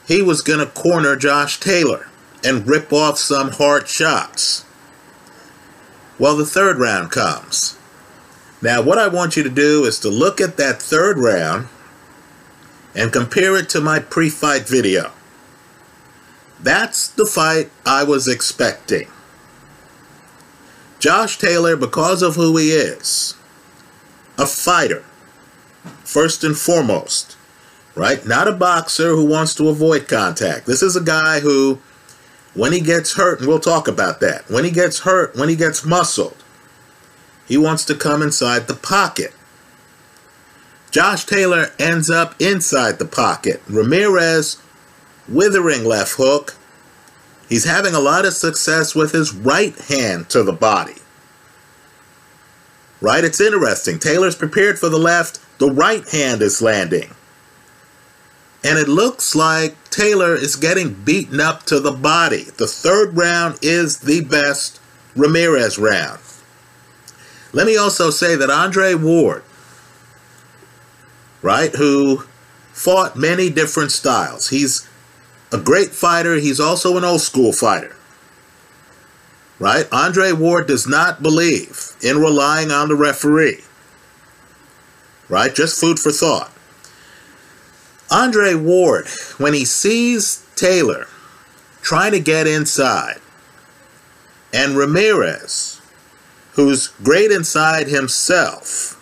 he 0.07 0.23
was 0.23 0.43
going 0.43 0.61
to 0.61 0.67
corner 0.67 1.17
Josh 1.17 1.59
Taylor 1.59 2.09
and 2.45 2.67
rip 2.67 2.93
off 2.93 3.19
some 3.19 3.51
hard 3.53 3.89
shots. 3.89 4.65
Well, 6.19 6.37
the 6.37 6.47
third 6.47 6.79
round 6.79 7.11
comes. 7.11 7.76
Now, 8.63 8.83
what 8.83 8.99
I 8.99 9.09
want 9.09 9.37
you 9.37 9.43
to 9.43 9.51
do 9.51 9.85
is 9.85 9.99
to 10.01 10.09
look 10.09 10.41
at 10.41 10.57
that 10.57 10.81
third 10.81 11.19
round 11.19 11.69
and 12.95 13.13
compare 13.13 13.57
it 13.57 13.69
to 13.71 13.81
my 13.81 13.99
pre 13.99 14.31
fight 14.31 14.67
video. 14.67 15.13
That's 16.61 17.09
the 17.09 17.27
fight 17.27 17.71
I 17.85 18.03
was 18.05 18.27
expecting. 18.27 19.09
Josh 20.99 21.39
Taylor, 21.39 21.77
because 21.77 22.23
of 22.23 22.37
who 22.37 22.57
he 22.57 22.71
is, 22.71 23.35
a 24.39 24.47
fighter, 24.47 25.05
first 26.03 26.43
and 26.43 26.57
foremost 26.57 27.37
right? 27.97 28.25
Not 28.27 28.47
a 28.47 28.53
boxer 28.53 29.11
who 29.11 29.25
wants 29.25 29.55
to 29.57 29.69
avoid 29.69 30.07
contact. 30.07 30.67
This 30.67 30.83
is 30.83 30.95
a 30.95 31.03
guy 31.03 31.41
who, 31.41 31.81
when 32.55 32.73
he 32.73 32.81
gets 32.81 33.15
hurt, 33.15 33.41
and 33.41 33.49
we'll 33.49 33.59
talk 33.59 33.89
about 33.89 34.21
that, 34.21 34.49
when 34.49 34.65
he 34.65 34.71
gets 34.71 35.01
hurt, 35.01 35.35
when 35.35 35.49
he 35.49 35.57
gets 35.57 35.85
muscled, 35.85 36.37
he 37.47 37.57
wants 37.57 37.85
to 37.85 37.95
come 37.95 38.23
inside 38.23 38.67
the 38.67 38.75
pocket. 38.75 39.33
Josh 40.91 41.25
Taylor 41.25 41.73
ends 41.79 42.11
up 42.11 42.35
inside 42.41 42.99
the 42.99 43.05
pocket. 43.05 43.63
Ramirez, 43.69 44.57
withering 45.29 45.85
left 45.85 46.15
hook. 46.17 46.55
He's 47.49 47.65
having 47.65 47.95
a 47.95 48.01
lot 48.01 48.25
of 48.25 48.33
success 48.33 48.95
with 48.95 49.13
his 49.13 49.35
right 49.35 49.77
hand 49.79 50.29
to 50.31 50.43
the 50.43 50.53
body. 50.53 50.97
Right? 53.01 53.25
It's 53.25 53.41
interesting. 53.41 53.99
Taylor's 53.99 54.37
prepared 54.37 54.79
for 54.79 54.89
the 54.89 54.99
left, 54.99 55.39
the 55.59 55.71
right 55.71 56.09
hand 56.09 56.43
is 56.43 56.63
landing. 56.63 57.11
And 58.65 58.79
it 58.79 58.89
looks 58.89 59.37
like 59.37 59.77
Taylor 59.91 60.35
is 60.35 60.57
getting 60.57 60.93
beaten 60.93 61.41
up 61.41 61.65
to 61.65 61.79
the 61.79 61.93
body. 61.93 62.45
The 62.57 62.67
third 62.67 63.17
round 63.17 63.59
is 63.63 64.01
the 64.01 64.23
best 64.23 64.81
Ramirez 65.15 65.79
round. 65.79 66.21
Let 67.53 67.67
me 67.67 67.77
also 67.77 68.11
say 68.11 68.37
that 68.37 68.51
Andre 68.51 68.95
Ward, 68.95 69.43
right, 71.43 71.75
who 71.75 72.25
fought 72.73 73.17
many 73.17 73.49
different 73.49 73.91
styles. 73.91 74.51
He's 74.51 74.87
a 75.51 75.59
great 75.59 75.91
fighter. 75.91 76.35
He's 76.35 76.61
also 76.61 76.97
an 76.97 77.05
old 77.05 77.23
school 77.23 77.53
fighter. 77.53 77.97
Right? 79.59 79.89
Andre 79.91 80.33
Ward 80.33 80.67
does 80.67 80.87
not 80.87 81.23
believe 81.23 81.93
in 82.03 82.19
relying 82.19 82.71
on 82.71 82.89
the 82.89 82.95
referee. 82.95 83.65
Right? 85.29 85.55
Just 85.55 85.81
food 85.81 85.99
for 85.99 86.13
thought. 86.13 86.53
Andre 88.11 88.55
Ward, 88.55 89.07
when 89.39 89.55
he 89.55 89.65
sees 89.65 90.47
Taylor 90.55 91.07
trying 91.81 92.13
to 92.13 92.21
get 92.21 92.47
inside, 92.47 93.21
and 94.53 94.77
Ramirez, 94.77 95.76
who's 96.57 96.89
great 97.03 97.31
inside 97.31 97.87
himself, 97.89 99.01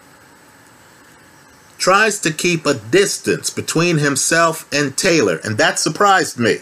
tries 1.79 2.21
to 2.21 2.33
keep 2.33 2.67
a 2.67 2.75
distance 2.75 3.51
between 3.51 3.99
himself 3.99 4.71
and 4.73 4.97
Taylor, 4.97 5.41
and 5.43 5.59
that 5.59 5.79
surprised 5.79 6.39
me. 6.39 6.59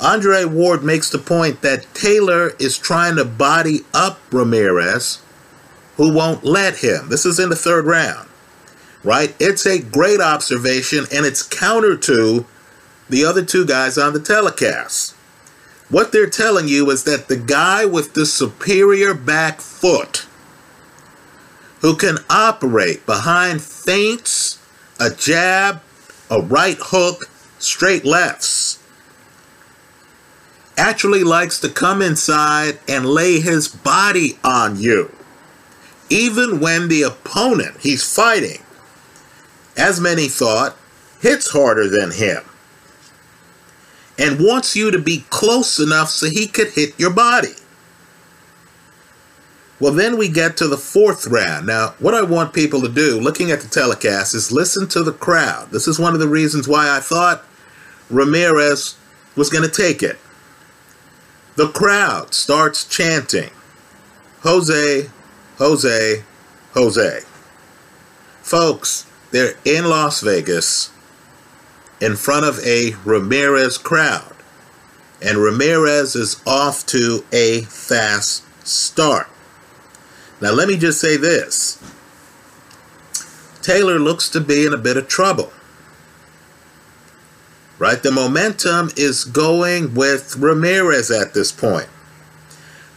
Andre 0.00 0.44
Ward 0.44 0.82
makes 0.82 1.08
the 1.10 1.18
point 1.18 1.62
that 1.62 1.86
Taylor 1.94 2.50
is 2.58 2.76
trying 2.76 3.16
to 3.16 3.24
body 3.24 3.80
up 3.94 4.18
Ramirez, 4.32 5.22
who 5.96 6.12
won't 6.12 6.44
let 6.44 6.78
him. 6.78 7.08
This 7.08 7.24
is 7.24 7.38
in 7.38 7.50
the 7.50 7.56
third 7.56 7.86
round 7.86 8.28
right? 9.04 9.34
It's 9.40 9.66
a 9.66 9.80
great 9.80 10.20
observation 10.20 11.06
and 11.12 11.26
it's 11.26 11.42
counter 11.42 11.96
to 11.96 12.46
the 13.08 13.24
other 13.24 13.44
two 13.44 13.66
guys 13.66 13.98
on 13.98 14.12
the 14.12 14.20
telecast. 14.20 15.14
What 15.92 16.10
they're 16.10 16.26
telling 16.26 16.68
you 16.68 16.90
is 16.90 17.04
that 17.04 17.28
the 17.28 17.36
guy 17.36 17.84
with 17.84 18.14
the 18.14 18.24
superior 18.24 19.12
back 19.12 19.60
foot 19.60 20.26
who 21.82 21.96
can 21.96 22.16
operate 22.30 23.04
behind 23.04 23.60
feints, 23.60 24.58
a 24.98 25.10
jab, 25.10 25.82
a 26.30 26.40
right 26.40 26.78
hook, 26.80 27.24
straight 27.58 28.06
lefts, 28.06 28.82
actually 30.78 31.24
likes 31.24 31.60
to 31.60 31.68
come 31.68 32.00
inside 32.00 32.78
and 32.88 33.04
lay 33.04 33.38
his 33.40 33.68
body 33.68 34.38
on 34.42 34.78
you. 34.80 35.14
Even 36.08 36.58
when 36.58 36.88
the 36.88 37.02
opponent 37.02 37.76
he's 37.80 38.14
fighting 38.14 38.62
as 39.76 40.00
many 40.00 40.28
thought, 40.28 40.74
hits 41.20 41.52
harder 41.52 41.86
than 41.86 42.12
him 42.12 42.42
and 44.18 44.40
wants 44.40 44.76
you 44.76 44.90
to 44.90 44.98
be 44.98 45.24
close 45.30 45.78
enough 45.78 46.10
so 46.10 46.26
he 46.26 46.46
could 46.46 46.70
hit 46.70 46.98
your 46.98 47.12
body. 47.12 47.54
Well, 49.80 49.92
then 49.92 50.16
we 50.16 50.28
get 50.28 50.56
to 50.58 50.68
the 50.68 50.76
fourth 50.76 51.26
round. 51.26 51.66
Now, 51.66 51.94
what 51.98 52.14
I 52.14 52.22
want 52.22 52.52
people 52.52 52.82
to 52.82 52.88
do, 52.88 53.18
looking 53.18 53.50
at 53.50 53.62
the 53.62 53.68
telecast, 53.68 54.32
is 54.32 54.52
listen 54.52 54.86
to 54.88 55.02
the 55.02 55.12
crowd. 55.12 55.70
This 55.72 55.88
is 55.88 55.98
one 55.98 56.14
of 56.14 56.20
the 56.20 56.28
reasons 56.28 56.68
why 56.68 56.96
I 56.96 57.00
thought 57.00 57.44
Ramirez 58.08 58.96
was 59.34 59.50
going 59.50 59.68
to 59.68 59.74
take 59.74 60.02
it. 60.02 60.18
The 61.56 61.68
crowd 61.68 62.32
starts 62.32 62.86
chanting, 62.86 63.50
Jose, 64.42 65.10
Jose, 65.58 66.24
Jose. 66.74 67.20
Folks, 68.40 69.06
they're 69.32 69.54
in 69.64 69.86
Las 69.86 70.20
Vegas 70.20 70.91
in 72.02 72.16
front 72.16 72.44
of 72.44 72.58
a 72.66 72.94
Ramirez 73.04 73.78
crowd. 73.78 74.34
And 75.22 75.38
Ramirez 75.38 76.16
is 76.16 76.42
off 76.46 76.84
to 76.86 77.24
a 77.32 77.62
fast 77.62 78.44
start. 78.66 79.28
Now, 80.40 80.50
let 80.50 80.66
me 80.66 80.76
just 80.76 81.00
say 81.00 81.16
this 81.16 81.78
Taylor 83.62 84.00
looks 84.00 84.28
to 84.30 84.40
be 84.40 84.66
in 84.66 84.74
a 84.74 84.78
bit 84.78 84.96
of 84.96 85.06
trouble. 85.06 85.52
Right? 87.78 88.02
The 88.02 88.12
momentum 88.12 88.90
is 88.96 89.24
going 89.24 89.94
with 89.94 90.36
Ramirez 90.36 91.10
at 91.10 91.34
this 91.34 91.52
point. 91.52 91.88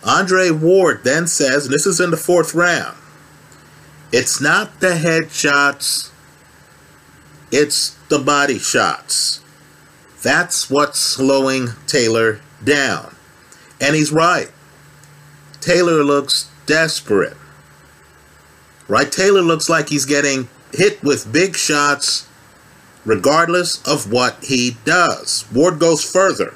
Andre 0.04 0.52
Ward 0.52 1.04
then 1.04 1.28
says, 1.28 1.66
and 1.66 1.74
this 1.74 1.88
is 1.88 2.00
in 2.00 2.12
the 2.12 2.18
fourth 2.18 2.54
round, 2.54 2.98
it's 4.12 4.40
not 4.42 4.80
the 4.80 4.94
headshots 4.94 6.12
it's 7.52 7.95
the 8.10 8.20
body 8.20 8.60
shots. 8.60 9.42
That's 10.22 10.70
what's 10.70 11.00
slowing 11.00 11.70
Taylor 11.88 12.42
down. 12.64 13.16
And 13.80 13.96
he's 13.96 14.12
right. 14.12 14.52
Taylor 15.62 16.04
looks 16.04 16.50
desperate. 16.66 17.38
Right? 18.88 19.12
Taylor 19.12 19.42
looks 19.42 19.70
like 19.70 19.90
he's 19.90 20.06
getting 20.06 20.48
hit 20.74 21.04
with 21.04 21.32
big 21.32 21.56
shots 21.56 22.28
regardless 23.06 23.86
of 23.88 24.12
what 24.12 24.44
he 24.44 24.78
does. 24.84 25.46
Ward 25.54 25.80
goes 25.80 26.04
further. 26.04 26.56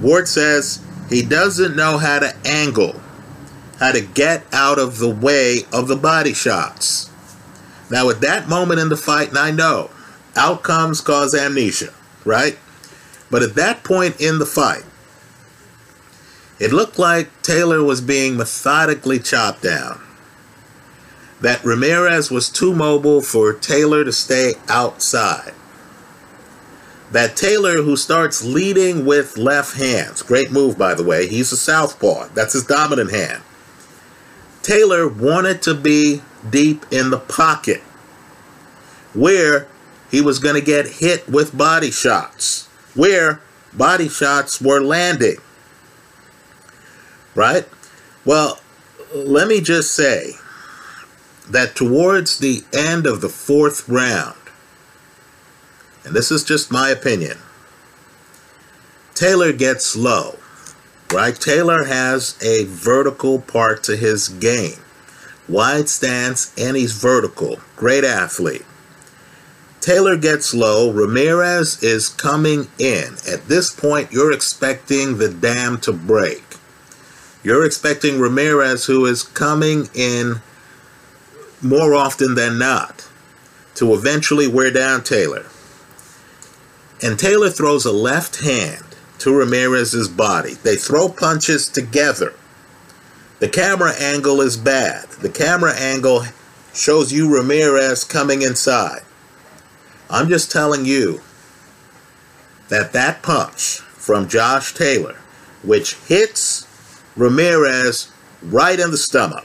Ward 0.00 0.28
says 0.28 0.80
he 1.10 1.22
doesn't 1.22 1.76
know 1.76 1.98
how 1.98 2.20
to 2.20 2.34
angle, 2.44 3.00
how 3.78 3.92
to 3.92 4.00
get 4.00 4.44
out 4.52 4.78
of 4.78 4.98
the 4.98 5.10
way 5.10 5.62
of 5.72 5.88
the 5.88 5.96
body 5.96 6.34
shots. 6.34 7.10
Now, 7.90 8.08
at 8.10 8.20
that 8.20 8.48
moment 8.48 8.80
in 8.80 8.88
the 8.88 8.96
fight, 8.96 9.28
and 9.28 9.38
I 9.38 9.50
know 9.50 9.90
outcomes 10.36 11.00
cause 11.00 11.34
amnesia, 11.34 11.92
right? 12.24 12.58
But 13.30 13.42
at 13.42 13.54
that 13.54 13.84
point 13.84 14.20
in 14.20 14.38
the 14.38 14.46
fight, 14.46 14.84
it 16.58 16.72
looked 16.72 16.98
like 16.98 17.42
Taylor 17.42 17.82
was 17.82 18.00
being 18.00 18.36
methodically 18.36 19.18
chopped 19.18 19.62
down. 19.62 20.00
That 21.40 21.64
Ramirez 21.64 22.30
was 22.30 22.48
too 22.48 22.74
mobile 22.74 23.20
for 23.20 23.52
Taylor 23.52 24.04
to 24.04 24.12
stay 24.12 24.54
outside. 24.68 25.52
That 27.10 27.36
Taylor, 27.36 27.82
who 27.82 27.96
starts 27.96 28.44
leading 28.44 29.04
with 29.04 29.36
left 29.36 29.76
hands, 29.76 30.22
great 30.22 30.50
move 30.50 30.78
by 30.78 30.94
the 30.94 31.04
way, 31.04 31.28
he's 31.28 31.52
a 31.52 31.56
southpaw, 31.56 32.28
that's 32.34 32.54
his 32.54 32.64
dominant 32.64 33.10
hand. 33.10 33.42
Taylor 34.62 35.06
wanted 35.06 35.60
to 35.62 35.74
be 35.74 36.22
deep 36.50 36.84
in 36.90 37.10
the 37.10 37.18
pocket 37.18 37.80
where 39.14 39.68
he 40.10 40.20
was 40.20 40.38
going 40.38 40.54
to 40.54 40.60
get 40.60 40.86
hit 40.86 41.28
with 41.28 41.56
body 41.56 41.90
shots, 41.90 42.66
where 42.94 43.40
body 43.72 44.08
shots 44.08 44.60
were 44.60 44.80
landing. 44.80 45.36
Right? 47.34 47.68
Well, 48.24 48.60
let 49.14 49.48
me 49.48 49.60
just 49.60 49.94
say 49.94 50.32
that 51.50 51.74
towards 51.74 52.38
the 52.38 52.62
end 52.72 53.06
of 53.06 53.20
the 53.20 53.28
fourth 53.28 53.88
round, 53.88 54.38
and 56.04 56.14
this 56.14 56.30
is 56.30 56.44
just 56.44 56.70
my 56.70 56.90
opinion, 56.90 57.38
Taylor 59.14 59.52
gets 59.52 59.96
low. 59.96 60.38
Right? 61.12 61.34
Taylor 61.36 61.84
has 61.84 62.36
a 62.42 62.64
vertical 62.64 63.38
part 63.40 63.84
to 63.84 63.96
his 63.96 64.28
game. 64.28 64.83
Wide 65.48 65.88
stance 65.88 66.52
and 66.58 66.76
he's 66.76 66.92
vertical. 66.92 67.60
Great 67.76 68.04
athlete. 68.04 68.64
Taylor 69.80 70.16
gets 70.16 70.54
low. 70.54 70.90
Ramirez 70.90 71.82
is 71.82 72.08
coming 72.08 72.68
in. 72.78 73.16
At 73.30 73.48
this 73.48 73.70
point, 73.70 74.12
you're 74.12 74.32
expecting 74.32 75.18
the 75.18 75.28
dam 75.28 75.78
to 75.80 75.92
break. 75.92 76.42
You're 77.42 77.66
expecting 77.66 78.18
Ramirez, 78.18 78.86
who 78.86 79.04
is 79.04 79.22
coming 79.22 79.90
in 79.92 80.40
more 81.60 81.94
often 81.94 82.34
than 82.34 82.58
not, 82.58 83.06
to 83.74 83.92
eventually 83.92 84.48
wear 84.48 84.70
down 84.70 85.02
Taylor. 85.04 85.44
And 87.02 87.18
Taylor 87.18 87.50
throws 87.50 87.84
a 87.84 87.92
left 87.92 88.40
hand 88.40 88.84
to 89.18 89.34
Ramirez's 89.36 90.08
body. 90.08 90.54
They 90.54 90.76
throw 90.76 91.10
punches 91.10 91.68
together. 91.68 92.32
The 93.44 93.50
camera 93.50 93.92
angle 94.00 94.40
is 94.40 94.56
bad. 94.56 95.04
The 95.20 95.28
camera 95.28 95.74
angle 95.74 96.24
shows 96.72 97.12
you 97.12 97.28
Ramirez 97.28 98.02
coming 98.02 98.40
inside. 98.40 99.02
I'm 100.08 100.30
just 100.30 100.50
telling 100.50 100.86
you 100.86 101.20
that 102.70 102.94
that 102.94 103.22
punch 103.22 103.80
from 103.80 104.30
Josh 104.30 104.72
Taylor, 104.72 105.16
which 105.62 105.96
hits 105.96 106.66
Ramirez 107.16 108.10
right 108.40 108.80
in 108.80 108.90
the 108.90 108.96
stomach, 108.96 109.44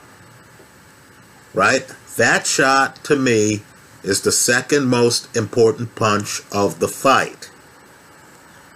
right? 1.54 1.86
That 2.16 2.48
shot 2.48 3.04
to 3.04 3.18
me 3.18 3.64
is 4.02 4.22
the 4.22 4.32
second 4.32 4.86
most 4.86 5.36
important 5.36 5.96
punch 5.96 6.40
of 6.54 6.80
the 6.80 6.88
fight. 6.88 7.52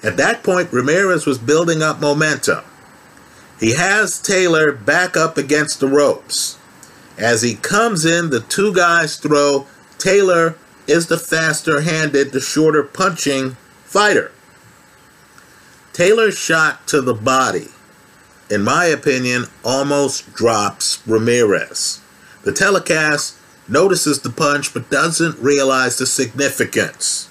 At 0.03 0.17
that 0.17 0.43
point, 0.43 0.73
Ramirez 0.73 1.25
was 1.25 1.37
building 1.37 1.81
up 1.81 2.01
momentum. 2.01 2.65
He 3.63 3.75
has 3.75 4.19
Taylor 4.19 4.73
back 4.73 5.15
up 5.15 5.37
against 5.37 5.79
the 5.79 5.87
ropes. 5.87 6.57
As 7.17 7.43
he 7.43 7.55
comes 7.55 8.03
in, 8.03 8.29
the 8.29 8.41
two 8.41 8.73
guys 8.73 9.15
throw. 9.15 9.67
Taylor 9.97 10.57
is 10.85 11.07
the 11.07 11.17
faster 11.17 11.79
handed, 11.79 12.33
the 12.33 12.41
shorter 12.41 12.83
punching 12.83 13.55
fighter. 13.85 14.33
Taylor's 15.93 16.37
shot 16.37 16.85
to 16.87 16.99
the 16.99 17.13
body, 17.13 17.69
in 18.49 18.65
my 18.65 18.83
opinion, 18.83 19.45
almost 19.63 20.33
drops 20.33 21.01
Ramirez. 21.07 22.01
The 22.41 22.51
telecast 22.51 23.37
notices 23.69 24.19
the 24.19 24.29
punch 24.29 24.73
but 24.73 24.89
doesn't 24.89 25.39
realize 25.39 25.97
the 25.97 26.05
significance. 26.05 27.29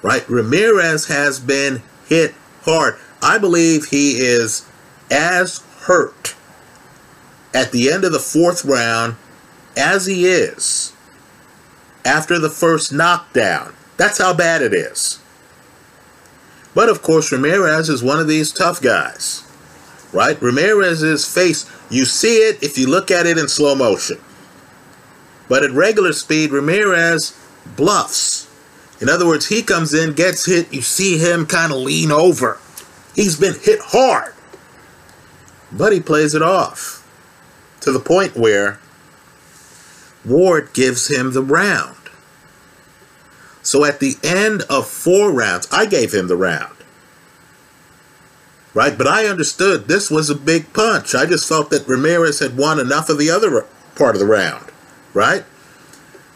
Right? 0.00 0.28
Ramirez 0.28 1.08
has 1.08 1.40
been 1.40 1.82
hit 2.06 2.36
hard. 2.62 3.00
I 3.20 3.38
believe 3.38 3.86
he 3.86 4.18
is 4.20 4.64
as 5.10 5.58
hurt 5.80 6.34
at 7.54 7.72
the 7.72 7.90
end 7.90 8.04
of 8.04 8.12
the 8.12 8.18
fourth 8.18 8.64
round 8.64 9.16
as 9.76 10.06
he 10.06 10.26
is 10.26 10.92
after 12.04 12.38
the 12.38 12.50
first 12.50 12.92
knockdown. 12.92 13.74
That's 13.96 14.18
how 14.18 14.34
bad 14.34 14.62
it 14.62 14.72
is. 14.72 15.20
But 16.74 16.88
of 16.88 17.02
course, 17.02 17.32
Ramirez 17.32 17.88
is 17.88 18.02
one 18.02 18.20
of 18.20 18.28
these 18.28 18.52
tough 18.52 18.80
guys. 18.80 19.44
Right? 20.12 20.40
Ramirez's 20.40 21.32
face, 21.32 21.70
you 21.90 22.04
see 22.04 22.36
it 22.38 22.62
if 22.62 22.78
you 22.78 22.88
look 22.88 23.10
at 23.10 23.26
it 23.26 23.36
in 23.36 23.48
slow 23.48 23.74
motion. 23.74 24.18
But 25.48 25.64
at 25.64 25.70
regular 25.72 26.12
speed, 26.12 26.50
Ramirez 26.50 27.38
bluffs. 27.76 28.46
In 29.00 29.08
other 29.08 29.26
words, 29.26 29.48
he 29.48 29.62
comes 29.62 29.94
in, 29.94 30.14
gets 30.14 30.46
hit, 30.46 30.72
you 30.72 30.82
see 30.82 31.18
him 31.18 31.46
kind 31.46 31.72
of 31.72 31.78
lean 31.78 32.10
over. 32.10 32.58
He's 33.14 33.38
been 33.38 33.54
hit 33.60 33.80
hard. 33.80 34.34
But 35.70 35.92
he 35.92 36.00
plays 36.00 36.34
it 36.34 36.42
off 36.42 37.06
to 37.80 37.92
the 37.92 38.00
point 38.00 38.36
where 38.36 38.80
Ward 40.24 40.72
gives 40.72 41.08
him 41.08 41.32
the 41.32 41.42
round. 41.42 41.96
So 43.62 43.84
at 43.84 44.00
the 44.00 44.16
end 44.22 44.62
of 44.70 44.88
four 44.88 45.30
rounds, 45.30 45.68
I 45.70 45.86
gave 45.86 46.12
him 46.12 46.28
the 46.28 46.36
round. 46.36 46.74
Right? 48.74 48.96
But 48.96 49.06
I 49.06 49.26
understood 49.26 49.88
this 49.88 50.10
was 50.10 50.30
a 50.30 50.34
big 50.34 50.72
punch. 50.72 51.14
I 51.14 51.26
just 51.26 51.48
felt 51.48 51.70
that 51.70 51.86
Ramirez 51.86 52.38
had 52.38 52.56
won 52.56 52.78
enough 52.78 53.08
of 53.08 53.18
the 53.18 53.30
other 53.30 53.66
part 53.94 54.14
of 54.14 54.20
the 54.20 54.26
round. 54.26 54.70
Right? 55.12 55.44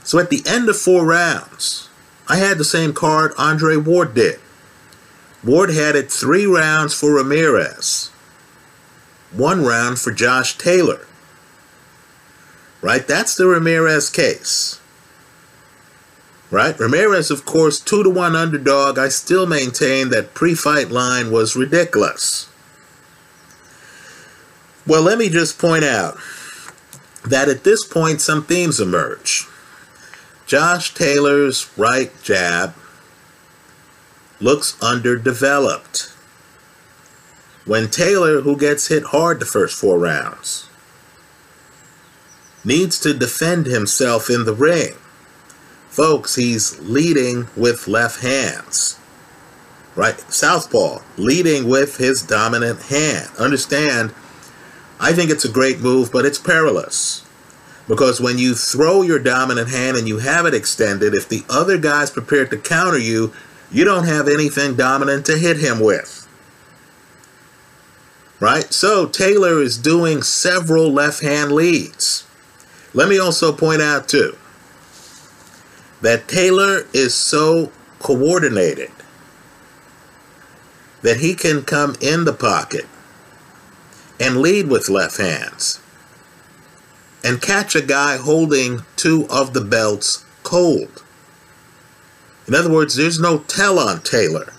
So 0.04 0.18
at 0.18 0.30
the 0.30 0.42
end 0.46 0.68
of 0.68 0.76
four 0.76 1.04
rounds, 1.04 1.88
I 2.28 2.36
had 2.36 2.58
the 2.58 2.64
same 2.64 2.92
card 2.92 3.32
Andre 3.38 3.76
Ward 3.76 4.14
did. 4.14 4.40
Ward 5.44 5.70
had 5.70 5.96
it 5.96 6.10
three 6.10 6.46
rounds 6.46 6.94
for 6.94 7.14
Ramirez, 7.14 8.10
one 9.32 9.64
round 9.64 9.98
for 9.98 10.12
Josh 10.12 10.58
Taylor. 10.58 11.06
Right? 12.80 13.06
That's 13.06 13.36
the 13.36 13.46
Ramirez 13.46 14.10
case. 14.10 14.80
Right? 16.50 16.78
Ramirez, 16.78 17.30
of 17.30 17.46
course, 17.46 17.80
two 17.80 18.02
to 18.02 18.10
one 18.10 18.36
underdog. 18.36 18.98
I 18.98 19.08
still 19.08 19.46
maintain 19.46 20.10
that 20.10 20.34
pre 20.34 20.54
fight 20.54 20.90
line 20.90 21.30
was 21.30 21.56
ridiculous. 21.56 22.48
Well, 24.86 25.02
let 25.02 25.16
me 25.16 25.28
just 25.28 25.58
point 25.58 25.84
out 25.84 26.18
that 27.24 27.48
at 27.48 27.64
this 27.64 27.84
point 27.84 28.20
some 28.20 28.44
themes 28.44 28.80
emerge. 28.80 29.46
Josh 30.44 30.92
Taylor's 30.92 31.70
right 31.78 32.10
jab 32.22 32.74
looks 34.40 34.76
underdeveloped. 34.82 36.11
When 37.64 37.88
Taylor, 37.88 38.40
who 38.40 38.56
gets 38.56 38.88
hit 38.88 39.04
hard 39.04 39.38
the 39.38 39.46
first 39.46 39.78
four 39.78 39.98
rounds, 39.98 40.68
needs 42.64 42.98
to 43.00 43.14
defend 43.14 43.66
himself 43.66 44.28
in 44.28 44.44
the 44.44 44.54
ring. 44.54 44.94
Folks, 45.88 46.34
he's 46.34 46.78
leading 46.80 47.48
with 47.56 47.86
left 47.86 48.22
hands. 48.22 48.98
Right? 49.94 50.18
Southpaw, 50.32 51.00
leading 51.16 51.68
with 51.68 51.98
his 51.98 52.22
dominant 52.22 52.82
hand. 52.84 53.28
Understand, 53.38 54.12
I 54.98 55.12
think 55.12 55.30
it's 55.30 55.44
a 55.44 55.52
great 55.52 55.80
move, 55.80 56.10
but 56.10 56.24
it's 56.24 56.38
perilous. 56.38 57.24
Because 57.86 58.20
when 58.20 58.38
you 58.38 58.54
throw 58.54 59.02
your 59.02 59.18
dominant 59.18 59.68
hand 59.68 59.96
and 59.96 60.08
you 60.08 60.18
have 60.18 60.46
it 60.46 60.54
extended, 60.54 61.14
if 61.14 61.28
the 61.28 61.44
other 61.50 61.76
guy's 61.76 62.10
prepared 62.10 62.50
to 62.50 62.56
counter 62.56 62.98
you, 62.98 63.32
you 63.70 63.84
don't 63.84 64.04
have 64.04 64.28
anything 64.28 64.76
dominant 64.76 65.26
to 65.26 65.36
hit 65.36 65.58
him 65.58 65.78
with. 65.78 66.21
Right? 68.42 68.72
So 68.72 69.06
Taylor 69.06 69.62
is 69.62 69.78
doing 69.78 70.24
several 70.24 70.92
left 70.92 71.22
hand 71.22 71.52
leads. 71.52 72.26
Let 72.92 73.08
me 73.08 73.16
also 73.16 73.52
point 73.52 73.80
out, 73.80 74.08
too, 74.08 74.36
that 76.00 76.26
Taylor 76.26 76.84
is 76.92 77.14
so 77.14 77.70
coordinated 78.00 78.90
that 81.02 81.18
he 81.18 81.36
can 81.36 81.62
come 81.62 81.94
in 82.00 82.24
the 82.24 82.32
pocket 82.32 82.86
and 84.18 84.38
lead 84.38 84.66
with 84.66 84.88
left 84.88 85.18
hands 85.18 85.80
and 87.22 87.40
catch 87.40 87.76
a 87.76 87.80
guy 87.80 88.16
holding 88.16 88.82
two 88.96 89.24
of 89.30 89.54
the 89.54 89.60
belts 89.60 90.24
cold. 90.42 91.04
In 92.48 92.56
other 92.56 92.72
words, 92.72 92.96
there's 92.96 93.20
no 93.20 93.38
tell 93.38 93.78
on 93.78 94.00
Taylor. 94.00 94.52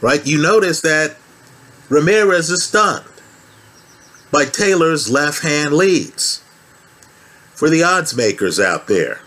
Right? 0.00 0.26
You 0.26 0.40
notice 0.40 0.80
that 0.80 1.19
Ramirez 1.90 2.50
is 2.50 2.62
stunned 2.62 3.04
by 4.30 4.44
Taylor's 4.44 5.10
left 5.10 5.42
hand 5.42 5.74
leads. 5.74 6.42
For 7.52 7.68
the 7.68 7.82
odds 7.82 8.16
makers 8.16 8.60
out 8.60 8.86
there, 8.86 9.20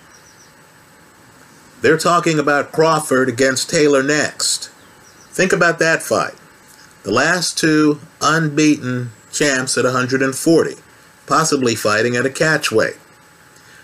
they're 1.81 1.97
talking 1.97 2.39
about 2.39 2.71
Crawford 2.71 3.27
against 3.27 3.69
Taylor 3.69 4.01
next. 4.01 4.69
Think 5.31 5.51
about 5.51 5.77
that 5.79 6.01
fight. 6.01 6.35
The 7.03 7.11
last 7.11 7.57
two 7.57 7.99
unbeaten 8.21 9.11
champs 9.33 9.77
at 9.77 9.83
140, 9.83 10.75
possibly 11.27 11.75
fighting 11.75 12.15
at 12.15 12.25
a 12.25 12.29
catch 12.29 12.71
weight. 12.71 12.97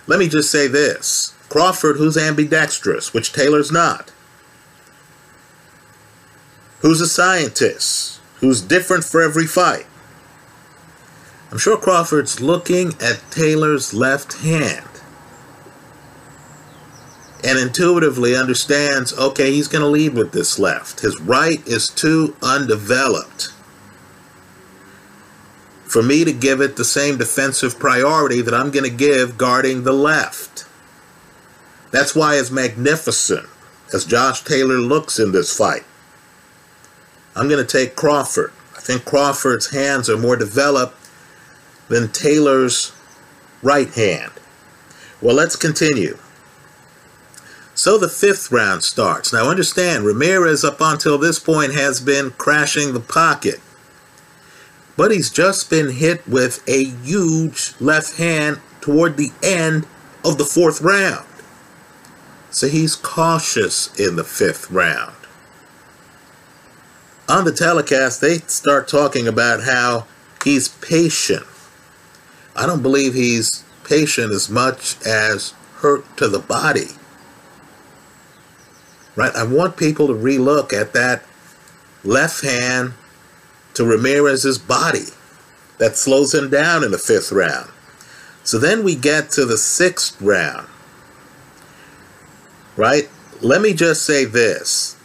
Let 0.07 0.19
me 0.19 0.29
just 0.29 0.49
say 0.49 0.67
this 0.67 1.35
Crawford, 1.49 1.97
who's 1.97 2.17
ambidextrous, 2.17 3.13
which 3.13 3.33
Taylor's 3.33 3.73
not, 3.73 4.13
who's 6.79 7.01
a 7.01 7.07
scientist, 7.07 8.18
who's 8.39 8.61
different 8.61 9.03
for 9.03 9.21
every 9.21 9.45
fight. 9.45 9.85
I'm 11.51 11.57
sure 11.57 11.77
Crawford's 11.77 12.41
looking 12.41 12.93
at 13.01 13.23
Taylor's 13.31 13.93
left 13.93 14.41
hand 14.41 14.85
and 17.43 17.57
intuitively 17.57 18.35
understands 18.35 19.17
okay, 19.17 19.51
he's 19.51 19.67
going 19.67 19.81
to 19.81 19.87
lead 19.87 20.13
with 20.13 20.31
this 20.31 20.59
left. 20.59 20.99
His 20.99 21.19
right 21.21 21.65
is 21.67 21.89
too 21.89 22.35
undeveloped 22.41 23.49
for 25.89 26.03
me 26.03 26.23
to 26.23 26.31
give 26.31 26.61
it 26.61 26.75
the 26.75 26.85
same 26.85 27.17
defensive 27.17 27.79
priority 27.79 28.41
that 28.41 28.53
I'm 28.53 28.69
going 28.69 28.89
to 28.89 28.95
give 28.95 29.37
guarding 29.37 29.83
the 29.83 29.93
left. 29.93 30.65
That's 31.91 32.13
why, 32.13 32.35
as 32.35 32.51
magnificent 32.51 33.47
as 33.91 34.05
Josh 34.05 34.43
Taylor 34.43 34.77
looks 34.77 35.17
in 35.17 35.31
this 35.31 35.55
fight, 35.57 35.83
I'm 37.35 37.47
going 37.47 37.65
to 37.65 37.77
take 37.77 37.95
Crawford. 37.95 38.51
I 38.75 38.79
think 38.81 39.05
Crawford's 39.05 39.71
hands 39.71 40.09
are 40.09 40.17
more 40.17 40.35
developed 40.35 40.95
than 41.87 42.11
Taylor's 42.11 42.93
right 43.61 43.89
hand. 43.93 44.31
Well, 45.21 45.35
let's 45.35 45.55
continue. 45.55 46.17
So 47.75 47.97
the 47.97 48.09
fifth 48.09 48.51
round 48.51 48.83
starts. 48.83 49.31
Now 49.31 49.49
understand, 49.49 50.03
Ramirez 50.03 50.63
up 50.63 50.81
until 50.81 51.17
this 51.17 51.39
point 51.39 51.73
has 51.73 52.01
been 52.01 52.31
crashing 52.31 52.93
the 52.93 52.99
pocket. 52.99 53.61
But 54.97 55.11
he's 55.11 55.29
just 55.29 55.69
been 55.69 55.91
hit 55.91 56.27
with 56.27 56.61
a 56.67 56.83
huge 56.83 57.73
left 57.79 58.17
hand 58.17 58.59
toward 58.81 59.15
the 59.15 59.31
end 59.41 59.87
of 60.25 60.37
the 60.37 60.43
fourth 60.43 60.81
round. 60.81 61.25
So 62.51 62.67
he's 62.67 62.95
cautious 62.95 63.97
in 63.99 64.15
the 64.15 64.23
fifth 64.23 64.69
round. 64.71 65.15
On 67.29 67.45
the 67.45 67.51
telecast, 67.51 68.21
they 68.21 68.39
start 68.39 68.87
talking 68.87 69.27
about 69.27 69.63
how 69.63 70.07
he's 70.43 70.67
patient. 70.67 71.45
I 72.55 72.65
don't 72.65 72.81
believe 72.81 73.13
he's 73.13 73.63
patient 73.83 74.33
as 74.33 74.49
much 74.49 74.97
as 75.05 75.53
hurt 75.75 76.17
to 76.17 76.27
the 76.27 76.39
body 76.39 76.89
right? 79.19 79.35
I 79.35 79.43
want 79.43 79.75
people 79.75 80.07
to 80.07 80.13
relook 80.13 80.71
at 80.71 80.93
that 80.93 81.25
left 82.05 82.41
hand 82.41 82.93
to 83.73 83.83
Ramirez's 83.83 84.57
body 84.57 85.07
that 85.77 85.97
slows 85.97 86.33
him 86.33 86.49
down 86.49 86.85
in 86.85 86.91
the 86.91 86.97
fifth 86.97 87.33
round. 87.33 87.69
So 88.45 88.57
then 88.57 88.81
we 88.81 88.95
get 88.95 89.29
to 89.31 89.45
the 89.45 89.57
sixth 89.57 90.19
round, 90.21 90.67
right? 92.77 93.09
Let 93.41 93.61
me 93.61 93.73
just 93.73 94.05
say 94.05 94.23
this. 94.23 94.95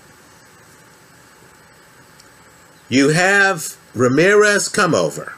You 2.95 3.09
have 3.09 3.77
Ramirez 3.93 4.69
come 4.69 4.95
over. 4.95 5.33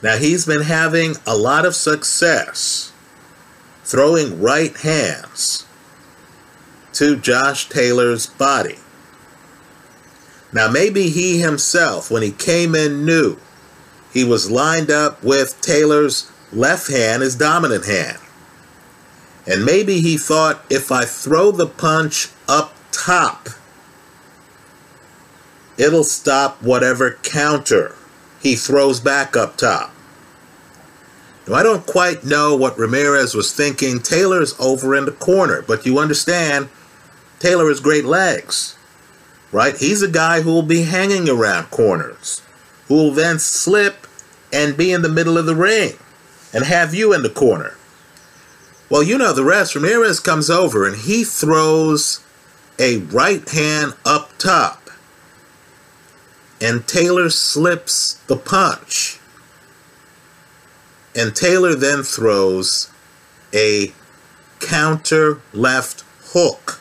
Now 0.00 0.16
he's 0.16 0.46
been 0.46 0.62
having 0.62 1.16
a 1.26 1.36
lot 1.36 1.66
of 1.66 1.74
success 1.74 2.92
throwing 3.82 4.40
right 4.40 4.76
hands 4.76 5.66
to 6.92 7.16
Josh 7.16 7.68
Taylor's 7.68 8.28
body. 8.28 8.78
Now, 10.52 10.68
maybe 10.68 11.08
he 11.08 11.40
himself, 11.40 12.12
when 12.12 12.22
he 12.22 12.30
came 12.30 12.76
in, 12.76 13.04
knew 13.04 13.38
he 14.12 14.22
was 14.22 14.48
lined 14.48 14.88
up 14.88 15.24
with 15.24 15.60
Taylor's 15.62 16.30
left 16.52 16.88
hand, 16.88 17.24
his 17.24 17.34
dominant 17.34 17.86
hand. 17.86 18.18
And 19.48 19.64
maybe 19.64 20.00
he 20.00 20.16
thought 20.16 20.64
if 20.70 20.92
I 20.92 21.06
throw 21.06 21.50
the 21.50 21.66
punch 21.66 22.28
up 22.46 22.72
top, 22.92 23.48
it'll 25.78 26.04
stop 26.04 26.62
whatever 26.62 27.18
counter 27.22 27.94
he 28.40 28.56
throws 28.56 29.00
back 29.00 29.36
up 29.36 29.56
top. 29.56 29.92
Now, 31.46 31.54
I 31.54 31.62
don't 31.62 31.86
quite 31.86 32.24
know 32.24 32.56
what 32.56 32.78
Ramirez 32.78 33.34
was 33.34 33.52
thinking. 33.52 34.00
Taylor's 34.00 34.58
over 34.60 34.94
in 34.94 35.06
the 35.06 35.12
corner, 35.12 35.62
but 35.62 35.84
you 35.86 35.98
understand 35.98 36.68
Taylor 37.40 37.68
has 37.68 37.80
great 37.80 38.04
legs, 38.04 38.76
right? 39.50 39.76
He's 39.76 40.02
a 40.02 40.08
guy 40.08 40.42
who 40.42 40.52
will 40.52 40.62
be 40.62 40.82
hanging 40.82 41.28
around 41.28 41.70
corners, 41.70 42.42
who 42.86 42.94
will 42.94 43.10
then 43.12 43.38
slip 43.38 44.06
and 44.52 44.76
be 44.76 44.92
in 44.92 45.02
the 45.02 45.08
middle 45.08 45.38
of 45.38 45.46
the 45.46 45.56
ring 45.56 45.94
and 46.52 46.64
have 46.64 46.94
you 46.94 47.12
in 47.12 47.22
the 47.22 47.30
corner. 47.30 47.74
Well, 48.88 49.02
you 49.02 49.16
know 49.16 49.32
the 49.32 49.44
rest. 49.44 49.74
Ramirez 49.74 50.20
comes 50.20 50.50
over 50.50 50.86
and 50.86 50.96
he 50.96 51.24
throws 51.24 52.22
a 52.78 52.98
right 52.98 53.48
hand 53.48 53.94
up 54.04 54.36
top. 54.38 54.81
And 56.62 56.86
Taylor 56.86 57.28
slips 57.28 58.14
the 58.28 58.36
punch. 58.36 59.18
And 61.16 61.34
Taylor 61.34 61.74
then 61.74 62.04
throws 62.04 62.88
a 63.52 63.92
counter 64.60 65.40
left 65.52 66.04
hook 66.32 66.80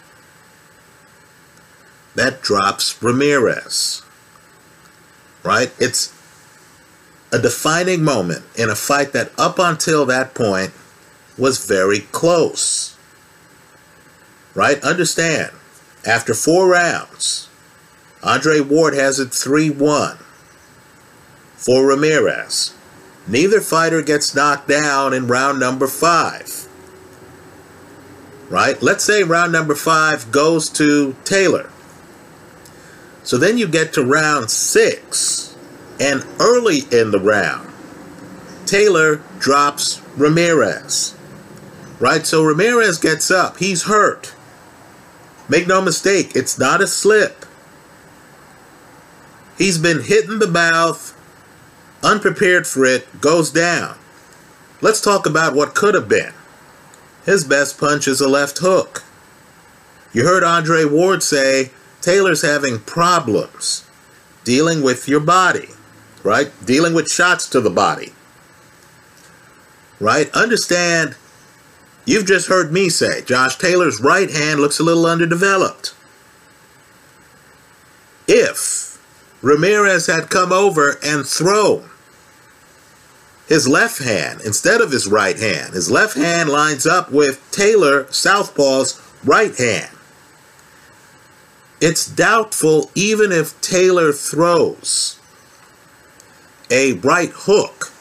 that 2.14 2.44
drops 2.44 3.02
Ramirez. 3.02 4.04
Right? 5.44 5.74
It's 5.80 6.14
a 7.32 7.40
defining 7.40 8.04
moment 8.04 8.46
in 8.56 8.70
a 8.70 8.76
fight 8.76 9.14
that 9.14 9.32
up 9.40 9.58
until 9.58 10.06
that 10.06 10.36
point 10.36 10.74
was 11.40 11.66
very 11.66 12.02
close. 12.12 12.96
Right? 14.54 14.84
Understand, 14.84 15.52
after 16.06 16.36
four 16.36 16.68
rounds, 16.68 17.50
Andre 18.24 18.60
Ward 18.60 18.94
has 18.94 19.20
it 19.20 19.34
3 19.34 19.70
1 19.70 20.18
for 21.56 21.88
Ramirez. 21.88 22.74
Neither 23.28 23.62
fighter 23.62 24.02
gets 24.02 24.34
knocked 24.34 24.68
down 24.68 25.14
in 25.14 25.28
round 25.28 25.60
number 25.60 25.88
five. 25.88 26.68
Right? 28.50 28.82
Let's 28.82 29.04
say 29.04 29.24
round 29.24 29.52
number 29.52 29.76
five 29.76 30.32
goes 30.32 30.70
to 30.72 31.16
Taylor. 31.24 31.70
So 33.24 33.38
then 33.38 33.58
you 33.58 33.68
get 33.68 33.94
to 33.94 34.04
round 34.04 34.50
six, 34.50 35.56
and 36.00 36.26
early 36.40 36.80
in 36.92 37.12
the 37.12 37.20
round, 37.20 37.72
Taylor 38.66 39.22
drops 39.40 40.02
Ramirez. 40.18 41.16
Right? 42.00 42.26
So 42.26 42.44
Ramirez 42.44 42.98
gets 42.98 43.30
up. 43.30 43.58
He's 43.58 43.84
hurt. 43.84 44.34
Make 45.48 45.68
no 45.68 45.82
mistake, 45.82 46.32
it's 46.36 46.58
not 46.58 46.82
a 46.82 46.88
slip. 46.88 47.46
He's 49.62 49.78
been 49.78 50.02
hitting 50.02 50.40
the 50.40 50.48
mouth, 50.48 51.16
unprepared 52.02 52.66
for 52.66 52.84
it, 52.84 53.22
goes 53.22 53.52
down. 53.52 53.96
Let's 54.82 55.00
talk 55.00 55.28
about 55.28 55.54
what 55.54 55.76
could 55.76 55.94
have 55.94 56.10
been. 56.10 56.34
His 57.28 57.44
best 57.44 57.80
punch 57.80 58.08
is 58.08 58.20
a 58.20 58.28
left 58.28 58.58
hook. 58.58 59.04
You 60.14 60.24
heard 60.26 60.44
Andre 60.44 60.86
Ward 60.86 61.22
say, 61.22 61.70
Taylor's 62.02 62.42
having 62.42 62.80
problems 62.80 63.88
dealing 64.44 64.82
with 64.82 65.08
your 65.08 65.20
body, 65.20 65.70
right? 66.24 66.52
Dealing 66.66 66.96
with 66.96 67.12
shots 67.12 67.48
to 67.50 67.62
the 67.62 67.70
body, 67.70 68.14
right? 70.00 70.32
Understand, 70.34 71.16
you've 72.04 72.26
just 72.26 72.48
heard 72.48 72.74
me 72.74 72.90
say 72.90 73.22
Josh 73.22 73.58
Taylor's 73.60 74.02
right 74.02 74.32
hand 74.32 74.60
looks 74.60 74.80
a 74.80 74.84
little 74.84 75.06
underdeveloped. 75.06 75.94
If 78.28 78.81
Ramirez 79.42 80.08
had 80.08 80.30
come 80.30 80.52
over 80.52 80.98
and 81.04 81.26
thrown 81.26 81.90
his 83.48 83.68
left 83.68 84.00
hand 84.00 84.42
instead 84.46 84.82
of 84.82 84.92
his 84.92 85.08
right 85.08 85.38
hand. 85.38 85.74
His 85.74 85.92
left 85.92 86.16
hand 86.16 86.50
lines 86.50 86.86
up 86.86 87.12
with 87.12 87.46
Taylor 87.52 88.10
Southpaw's 88.12 89.02
right 89.26 89.56
hand. 89.56 89.90
It's 91.82 92.06
doubtful 92.06 92.92
even 92.94 93.32
if 93.32 93.60
Taylor 93.60 94.14
throws 94.14 95.20
a 96.70 96.94
right 96.94 97.32
hook 97.34 97.92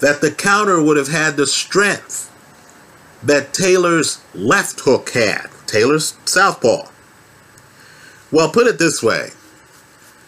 that 0.00 0.20
the 0.20 0.30
counter 0.30 0.80
would 0.80 0.96
have 0.96 1.08
had 1.08 1.36
the 1.36 1.46
strength 1.46 2.32
that 3.22 3.52
Taylor's 3.52 4.22
left 4.34 4.80
hook 4.80 5.10
had, 5.10 5.48
Taylor's 5.66 6.16
southpaw. 6.24 6.88
Well, 8.30 8.50
put 8.50 8.66
it 8.66 8.78
this 8.78 9.02
way 9.02 9.30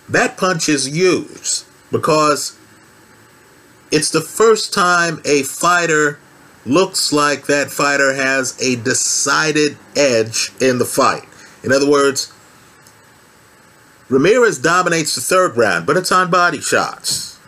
that 0.09 0.37
punch 0.37 0.69
is 0.69 0.89
used 0.89 1.65
because 1.91 2.59
it's 3.91 4.11
the 4.11 4.21
first 4.21 4.73
time 4.73 5.21
a 5.25 5.43
fighter 5.43 6.19
looks 6.65 7.13
like 7.13 7.47
that 7.47 7.71
fighter 7.71 8.15
has 8.15 8.61
a 8.61 8.77
decided 8.77 9.77
edge 9.97 10.53
in 10.61 10.79
the 10.79 10.85
fight. 10.85 11.25
In 11.63 11.73
other 11.73 11.89
words, 11.89 12.33
Ramirez 14.09 14.59
dominates 14.59 15.15
the 15.15 15.21
third 15.21 15.57
round, 15.57 15.87
but 15.87 15.97
it's 15.97 16.13
on 16.13 16.31
body 16.31 16.61
shots. 16.61 17.39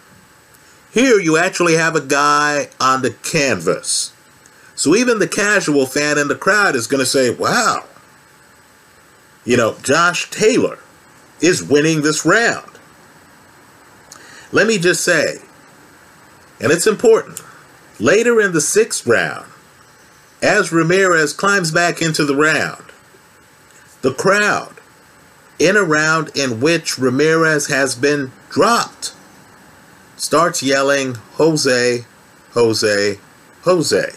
Here 0.93 1.21
you 1.21 1.37
actually 1.37 1.75
have 1.75 1.95
a 1.95 2.01
guy 2.01 2.69
on 2.81 3.03
the 3.03 3.13
canvas. 3.13 4.13
So 4.75 4.97
even 4.97 5.19
the 5.19 5.29
casual 5.29 5.87
fan 5.87 6.19
in 6.19 6.29
the 6.29 6.35
crowd 6.35 6.75
is 6.75 6.87
going 6.87 7.01
to 7.01 7.07
say, 7.07 7.31
wow, 7.31 7.85
you 9.45 9.57
know, 9.57 9.77
Josh 9.83 10.31
Taylor 10.31 10.79
is 11.41 11.63
winning 11.63 12.03
this 12.03 12.25
round. 12.25 12.71
Let 14.53 14.67
me 14.67 14.79
just 14.79 15.05
say, 15.05 15.39
and 16.61 16.73
it's 16.73 16.87
important, 16.87 17.41
later 17.99 18.41
in 18.41 18.53
the 18.53 18.61
sixth 18.61 19.07
round, 19.07 19.47
as 20.43 20.73
Ramirez 20.73 21.33
climbs 21.33 21.71
back 21.71 22.03
into 22.03 22.25
the 22.25 22.35
round, 22.37 22.85
the 24.03 24.15
crowd, 24.15 24.75
in 25.59 25.77
a 25.77 25.83
round 25.83 26.31
in 26.35 26.61
which 26.61 26.99
Ramirez 26.99 27.69
has 27.69 27.95
been 27.95 28.33
dropped, 28.49 29.15
starts 30.17 30.63
yelling, 30.63 31.15
Jose, 31.35 32.05
Jose, 32.53 33.19
Jose. 33.63 34.11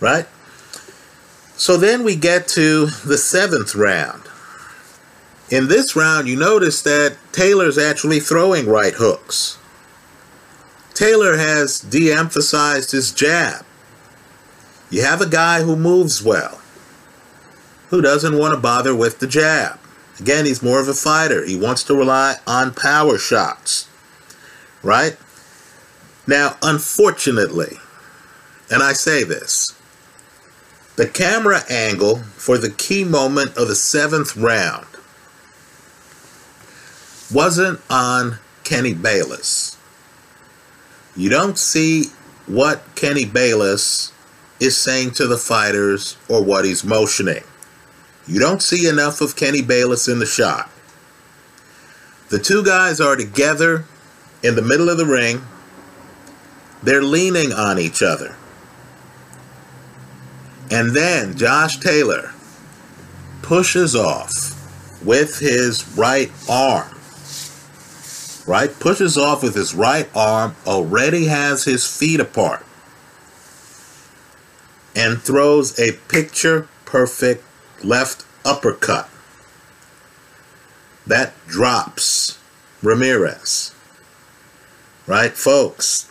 Right? 0.00 0.26
So 1.56 1.76
then 1.76 2.02
we 2.04 2.16
get 2.16 2.48
to 2.48 2.86
the 2.86 3.18
seventh 3.18 3.74
round. 3.74 4.22
In 5.50 5.68
this 5.68 5.94
round, 5.94 6.26
you 6.26 6.36
notice 6.36 6.82
that 6.82 7.16
Taylor's 7.32 7.78
actually 7.78 8.18
throwing 8.18 8.66
right 8.66 8.94
hooks. 8.94 9.58
Taylor 10.94 11.36
has 11.36 11.80
de 11.80 12.12
emphasized 12.12 12.92
his 12.92 13.12
jab. 13.12 13.64
You 14.90 15.02
have 15.02 15.20
a 15.20 15.28
guy 15.28 15.62
who 15.62 15.76
moves 15.76 16.22
well, 16.22 16.60
who 17.90 18.00
doesn't 18.00 18.38
want 18.38 18.54
to 18.54 18.60
bother 18.60 18.94
with 18.94 19.18
the 19.18 19.26
jab. 19.26 19.78
Again, 20.20 20.46
he's 20.46 20.62
more 20.62 20.80
of 20.80 20.88
a 20.88 20.94
fighter. 20.94 21.44
He 21.44 21.56
wants 21.56 21.82
to 21.84 21.94
rely 21.94 22.36
on 22.46 22.74
power 22.74 23.18
shots. 23.18 23.88
Right? 24.82 25.16
Now, 26.26 26.56
unfortunately, 26.62 27.78
and 28.70 28.82
I 28.82 28.92
say 28.92 29.24
this, 29.24 29.76
the 30.96 31.08
camera 31.08 31.62
angle 31.68 32.18
for 32.36 32.56
the 32.58 32.70
key 32.70 33.04
moment 33.04 33.56
of 33.56 33.68
the 33.68 33.74
seventh 33.74 34.36
round 34.36 34.86
wasn't 37.32 37.80
on 37.90 38.38
Kenny 38.62 38.94
Bayless. 38.94 39.76
You 41.16 41.30
don't 41.30 41.58
see 41.58 42.06
what 42.46 42.82
Kenny 42.94 43.24
Bayless 43.24 44.12
is 44.60 44.76
saying 44.76 45.12
to 45.12 45.26
the 45.26 45.36
fighters 45.36 46.16
or 46.28 46.42
what 46.42 46.64
he's 46.64 46.84
motioning. 46.84 47.42
You 48.26 48.38
don't 48.38 48.62
see 48.62 48.88
enough 48.88 49.20
of 49.20 49.36
Kenny 49.36 49.62
Bayless 49.62 50.08
in 50.08 50.18
the 50.18 50.26
shot. 50.26 50.70
The 52.30 52.38
two 52.38 52.64
guys 52.64 53.00
are 53.00 53.16
together 53.16 53.84
in 54.42 54.54
the 54.54 54.62
middle 54.62 54.88
of 54.88 54.96
the 54.96 55.06
ring. 55.06 55.42
They're 56.82 57.02
leaning 57.02 57.52
on 57.52 57.78
each 57.78 58.02
other. 58.02 58.36
And 60.74 60.90
then 60.90 61.36
Josh 61.36 61.76
Taylor 61.76 62.32
pushes 63.42 63.94
off 63.94 64.34
with 65.04 65.38
his 65.38 65.86
right 65.96 66.32
arm. 66.50 66.98
Right? 68.44 68.76
Pushes 68.80 69.16
off 69.16 69.44
with 69.44 69.54
his 69.54 69.72
right 69.72 70.08
arm, 70.16 70.56
already 70.66 71.26
has 71.26 71.62
his 71.62 71.86
feet 71.86 72.18
apart, 72.18 72.66
and 74.96 75.22
throws 75.22 75.78
a 75.78 75.92
picture 76.08 76.66
perfect 76.86 77.44
left 77.84 78.26
uppercut. 78.44 79.08
That 81.06 81.34
drops 81.46 82.40
Ramirez. 82.82 83.72
Right, 85.06 85.34
folks? 85.34 86.10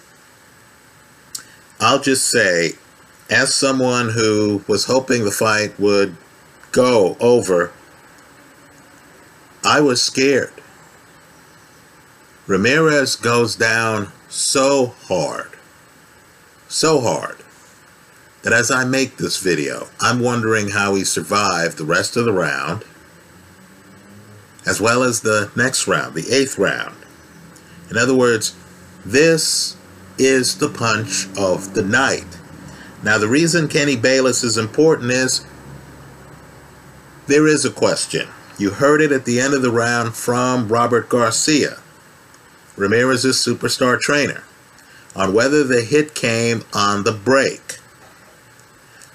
I'll 1.82 2.00
just 2.00 2.32
say 2.32 2.76
as 3.34 3.54
someone 3.54 4.10
who 4.10 4.64
was 4.68 4.86
hoping 4.86 5.26
the 5.26 5.32
fight 5.32 5.80
would 5.80 6.16
go 6.72 7.18
over, 7.20 7.72
I 9.64 9.82
was 9.82 10.02
scared. 10.02 10.54
Ramirez 12.46 13.16
goes 13.16 13.56
down 13.56 14.12
so 14.30 14.94
hard, 15.08 15.52
so 16.68 17.00
hard, 17.02 17.38
that 18.44 18.54
as 18.54 18.70
I 18.70 18.84
make 18.84 19.18
this 19.18 19.42
video, 19.42 19.88
I'm 20.00 20.20
wondering 20.20 20.70
how 20.70 20.96
he 20.96 21.04
survived 21.04 21.78
the 21.78 21.86
rest 21.86 22.18
of 22.18 22.26
the 22.26 22.34
round, 22.34 22.84
as 24.66 24.80
well 24.80 25.04
as 25.04 25.22
the 25.22 25.52
next 25.56 25.88
round, 25.88 26.14
the 26.14 26.32
eighth 26.32 26.58
round. 26.60 26.96
In 27.90 27.98
other 27.98 28.16
words, 28.16 28.56
this 29.06 29.76
is 30.18 30.58
the 30.58 30.70
punch 30.70 31.28
of 31.38 31.74
the 31.74 31.84
night. 31.84 32.40
Now, 33.04 33.18
the 33.18 33.28
reason 33.28 33.68
Kenny 33.68 33.98
Bayless 33.98 34.44
is 34.44 34.58
important 34.58 35.12
is 35.12 35.46
there 37.28 37.48
is 37.48 37.66
a 37.66 37.72
question. 37.72 38.30
You 38.58 38.72
heard 38.72 39.02
it 39.02 39.12
at 39.12 39.26
the 39.26 39.42
end 39.42 39.54
of 39.54 39.62
the 39.62 39.72
round 39.72 40.16
from 40.16 40.70
Robert 40.70 41.10
Garcia, 41.10 41.80
Ramirez's 42.78 43.36
superstar 43.36 44.00
trainer, 44.00 44.44
on 45.16 45.34
whether 45.34 45.66
the 45.66 45.82
hit 45.82 46.16
came 46.16 46.64
on 46.74 47.04
the 47.04 47.12
break. 47.12 47.80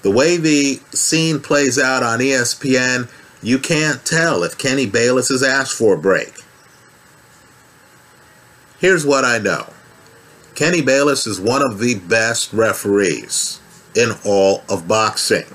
The 0.03 0.11
way 0.11 0.37
the 0.37 0.81
scene 0.91 1.39
plays 1.39 1.79
out 1.79 2.03
on 2.03 2.19
ESPN, 2.19 3.09
you 3.41 3.57
can't 3.57 4.05
tell 4.05 4.43
if 4.43 4.57
Kenny 4.57 4.85
Bayless 4.85 5.29
has 5.29 5.41
asked 5.41 5.75
for 5.75 5.95
a 5.95 5.99
break. 5.99 6.33
Here's 8.79 9.05
what 9.05 9.25
I 9.25 9.39
know 9.39 9.73
Kenny 10.53 10.81
Bayless 10.81 11.25
is 11.25 11.39
one 11.39 11.63
of 11.63 11.79
the 11.79 11.95
best 11.95 12.53
referees 12.53 13.58
in 13.95 14.11
all 14.25 14.63
of 14.69 14.87
boxing. 14.87 15.45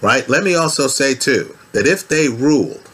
Right? 0.00 0.28
Let 0.28 0.42
me 0.42 0.54
also 0.54 0.88
say, 0.88 1.14
too, 1.14 1.56
that 1.72 1.86
if 1.86 2.08
they 2.08 2.28
ruled 2.28 2.90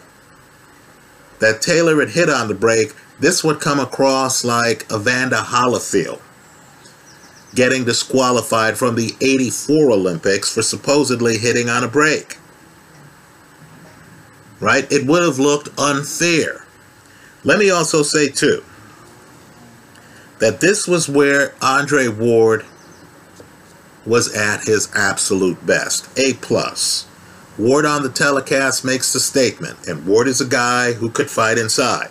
that 1.38 1.62
Taylor 1.62 2.00
had 2.00 2.10
hit 2.10 2.28
on 2.28 2.48
the 2.48 2.54
break, 2.54 2.94
this 3.20 3.42
would 3.42 3.60
come 3.60 3.80
across 3.80 4.44
like 4.44 4.90
Evander 4.92 5.36
Holyfield 5.36 6.20
getting 7.54 7.84
disqualified 7.84 8.76
from 8.76 8.94
the 8.94 9.14
84 9.20 9.90
Olympics 9.92 10.52
for 10.52 10.62
supposedly 10.62 11.38
hitting 11.38 11.68
on 11.68 11.82
a 11.82 11.88
break. 11.88 12.36
Right? 14.60 14.90
It 14.92 15.06
would 15.06 15.22
have 15.22 15.38
looked 15.38 15.68
unfair. 15.78 16.64
Let 17.44 17.58
me 17.58 17.70
also 17.70 18.02
say, 18.02 18.28
too, 18.28 18.64
that 20.40 20.60
this 20.60 20.86
was 20.86 21.08
where 21.08 21.54
Andre 21.62 22.08
Ward 22.08 22.64
was 24.08 24.34
at 24.34 24.64
his 24.64 24.88
absolute 24.94 25.64
best. 25.66 26.08
A 26.18 26.32
plus. 26.34 27.06
Ward 27.58 27.84
on 27.84 28.02
the 28.02 28.08
telecast 28.08 28.84
makes 28.84 29.12
the 29.12 29.20
statement, 29.20 29.86
and 29.86 30.06
Ward 30.06 30.28
is 30.28 30.40
a 30.40 30.46
guy 30.46 30.92
who 30.92 31.10
could 31.10 31.30
fight 31.30 31.58
inside. 31.58 32.08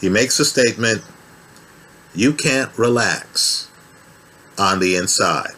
He 0.00 0.08
makes 0.08 0.38
a 0.38 0.44
statement, 0.44 1.02
you 2.14 2.34
can't 2.34 2.76
relax 2.76 3.70
on 4.58 4.80
the 4.80 4.96
inside. 4.96 5.54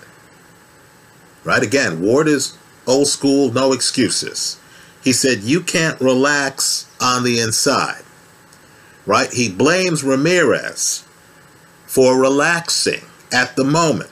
Right? 1.42 1.62
Again, 1.62 2.00
Ward 2.00 2.28
is 2.28 2.56
old 2.86 3.08
school, 3.08 3.52
no 3.52 3.72
excuses. 3.72 4.60
He 5.02 5.12
said, 5.12 5.42
you 5.42 5.60
can't 5.60 6.00
relax 6.00 6.88
on 7.00 7.24
the 7.24 7.40
inside. 7.40 8.02
Right? 9.06 9.32
He 9.32 9.50
blames 9.50 10.04
Ramirez 10.04 11.04
for 11.86 12.18
relaxing 12.18 13.02
at 13.32 13.56
the 13.56 13.64
moment 13.64 14.10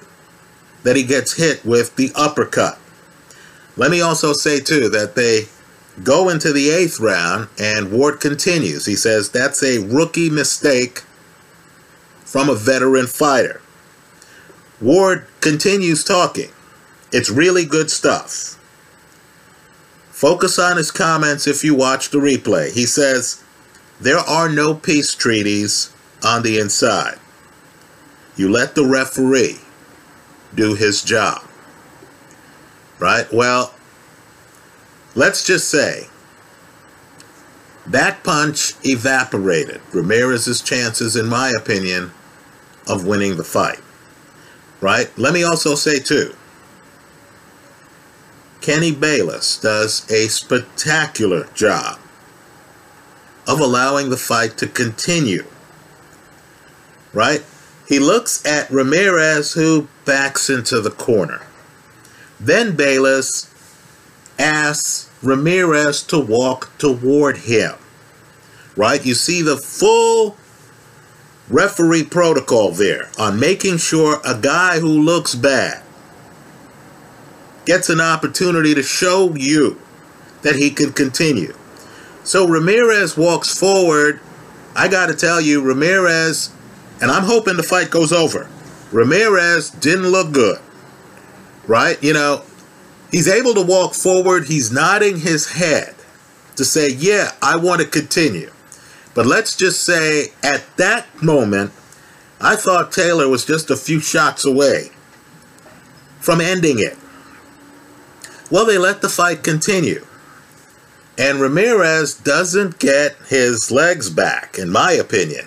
that 0.83 0.97
he 0.97 1.03
gets 1.03 1.35
hit 1.35 1.65
with 1.65 1.97
the 1.97 2.11
uppercut. 2.15 2.79
Let 3.77 3.91
me 3.91 4.01
also 4.01 4.33
say, 4.33 4.61
too, 4.61 4.89
that 4.91 5.15
they 5.15 5.47
go 6.03 6.29
into 6.29 6.53
the 6.53 6.71
eighth 6.71 7.01
round, 7.01 7.49
and 7.59 7.93
Ward 7.93 8.21
continues. 8.21 8.87
He 8.87 8.95
says 8.95 9.31
that's 9.31 9.63
a 9.63 9.79
rookie 9.79 10.31
mistake 10.31 11.03
from 12.25 12.49
a 12.49 12.55
veteran 12.55 13.07
fighter. 13.07 13.61
Ward 14.81 15.27
continues 15.41 16.03
talking. 16.03 16.51
It's 17.13 17.31
really 17.31 17.65
good 17.65 17.91
stuff. 17.91 18.59
Focus 20.11 20.59
on 20.59 20.77
his 20.77 20.91
comments 20.91 21.47
if 21.47 21.65
you 21.65 21.75
watch 21.75 22.11
the 22.11 22.19
replay. 22.19 22.73
He 22.73 22.87
says, 22.87 23.43
There 24.01 24.19
are 24.19 24.49
no 24.49 24.75
peace 24.75 25.15
treaties 25.15 25.93
on 26.25 26.43
the 26.43 26.59
inside. 26.59 27.19
You 28.37 28.51
let 28.51 28.75
the 28.75 28.87
referee 28.87 29.59
do 30.55 30.75
his 30.75 31.03
job. 31.03 31.43
Right? 32.99 33.27
Well, 33.33 33.75
let's 35.15 35.45
just 35.45 35.69
say 35.69 36.09
that 37.87 38.23
punch 38.23 38.75
evaporated 38.85 39.81
Ramirez's 39.93 40.61
chances, 40.61 41.17
in 41.17 41.27
my 41.27 41.51
opinion, 41.51 42.13
of 42.87 43.07
winning 43.07 43.37
the 43.37 43.45
fight. 43.45 43.81
Right? 44.81 45.11
Let 45.19 45.35
me 45.35 45.43
also 45.43 45.75
say, 45.75 45.99
too, 45.99 46.35
Kenny 48.61 48.93
Bayless 48.93 49.59
does 49.59 50.09
a 50.11 50.29
spectacular 50.29 51.49
job 51.55 51.99
of 53.49 53.59
allowing 53.61 54.11
the 54.11 54.17
fight 54.17 54.57
to 54.59 54.69
continue. 54.69 55.45
Right? 57.13 57.45
He 57.89 57.99
looks 57.99 58.45
at 58.47 58.71
Ramirez, 58.71 59.53
who 59.53 59.89
backs 60.05 60.51
into 60.51 60.81
the 60.81 60.91
corner. 60.91 61.43
Then 62.41 62.75
Bayless 62.77 63.53
asks 64.39 65.11
Ramirez 65.23 66.03
to 66.05 66.19
walk 66.19 66.77
toward 66.79 67.39
him. 67.39 67.75
Right? 68.77 69.05
You 69.05 69.15
see 69.15 69.43
the 69.43 69.57
full 69.57 70.37
referee 71.49 72.05
protocol 72.05 72.71
there 72.73 73.11
on 73.19 73.39
making 73.39 73.77
sure 73.77 74.21
a 74.25 74.39
guy 74.39 74.81
who 74.81 74.89
looks 74.89 75.35
bad 75.35 75.83
gets 77.65 77.89
an 77.89 78.01
opportunity 78.01 78.75
to 78.75 78.83
show 78.83 79.35
you 79.35 79.81
that 80.43 80.57
he 80.57 80.71
can 80.71 80.93
continue. 80.93 81.55
So 82.25 82.47
Ramirez 82.47 83.17
walks 83.17 83.57
forward. 83.57 84.21
I 84.75 84.89
got 84.89 85.07
to 85.07 85.15
tell 85.15 85.41
you, 85.41 85.63
Ramirez, 85.63 86.51
and 87.01 87.11
I'm 87.11 87.25
hoping 87.25 87.57
the 87.57 87.63
fight 87.63 87.91
goes 87.91 88.13
over. 88.13 88.49
Ramirez 88.93 89.71
didn't 89.71 90.09
look 90.09 90.33
good, 90.33 90.61
right? 91.67 92.03
You 92.03 92.13
know, 92.13 92.43
he's 93.11 93.29
able 93.29 93.55
to 93.55 93.63
walk 93.63 93.95
forward. 93.95 94.47
He's 94.47 94.71
nodding 94.71 95.21
his 95.21 95.53
head 95.53 95.95
to 96.57 96.65
say, 96.65 96.91
Yeah, 96.91 97.33
I 97.41 97.57
want 97.57 97.81
to 97.81 97.87
continue. 97.87 98.51
But 99.15 99.27
let's 99.27 99.57
just 99.57 99.83
say 99.83 100.29
at 100.43 100.65
that 100.77 101.23
moment, 101.23 101.73
I 102.41 102.57
thought 102.57 102.93
Taylor 102.93 103.29
was 103.29 103.45
just 103.45 103.71
a 103.71 103.77
few 103.77 104.01
shots 104.01 104.45
away 104.45 104.91
from 106.21 106.41
ending 106.41 106.79
it. 106.79 106.97
Well, 108.51 108.67
they 108.67 108.79
let 108.79 109.01
the 109.01 109.09
fight 109.09 109.43
continue. 109.43 110.05
And 111.19 111.41
Ramirez 111.41 112.15
doesn't 112.15 112.79
get 112.79 113.17
his 113.29 113.71
legs 113.71 114.09
back, 114.09 114.59
in 114.59 114.71
my 114.71 114.93
opinion, 114.93 115.47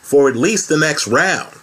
for 0.00 0.28
at 0.28 0.36
least 0.36 0.68
the 0.68 0.78
next 0.78 1.06
round. 1.06 1.61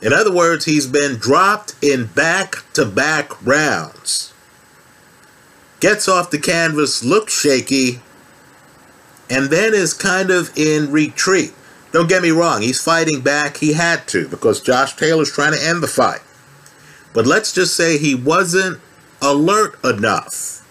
In 0.00 0.12
other 0.12 0.32
words, 0.32 0.64
he's 0.64 0.86
been 0.86 1.16
dropped 1.16 1.74
in 1.82 2.06
back 2.06 2.56
to 2.74 2.84
back 2.84 3.44
rounds. 3.44 4.32
Gets 5.80 6.08
off 6.08 6.30
the 6.30 6.38
canvas, 6.38 7.02
looks 7.04 7.38
shaky, 7.38 8.00
and 9.30 9.46
then 9.46 9.74
is 9.74 9.94
kind 9.94 10.30
of 10.30 10.56
in 10.56 10.92
retreat. 10.92 11.52
Don't 11.92 12.08
get 12.08 12.22
me 12.22 12.30
wrong, 12.30 12.62
he's 12.62 12.82
fighting 12.82 13.20
back. 13.20 13.56
He 13.58 13.72
had 13.72 14.06
to 14.08 14.28
because 14.28 14.60
Josh 14.60 14.96
Taylor's 14.96 15.32
trying 15.32 15.52
to 15.52 15.62
end 15.62 15.82
the 15.82 15.88
fight. 15.88 16.20
But 17.14 17.26
let's 17.26 17.52
just 17.52 17.74
say 17.74 17.96
he 17.96 18.14
wasn't 18.14 18.80
alert 19.22 19.82
enough. 19.82 20.66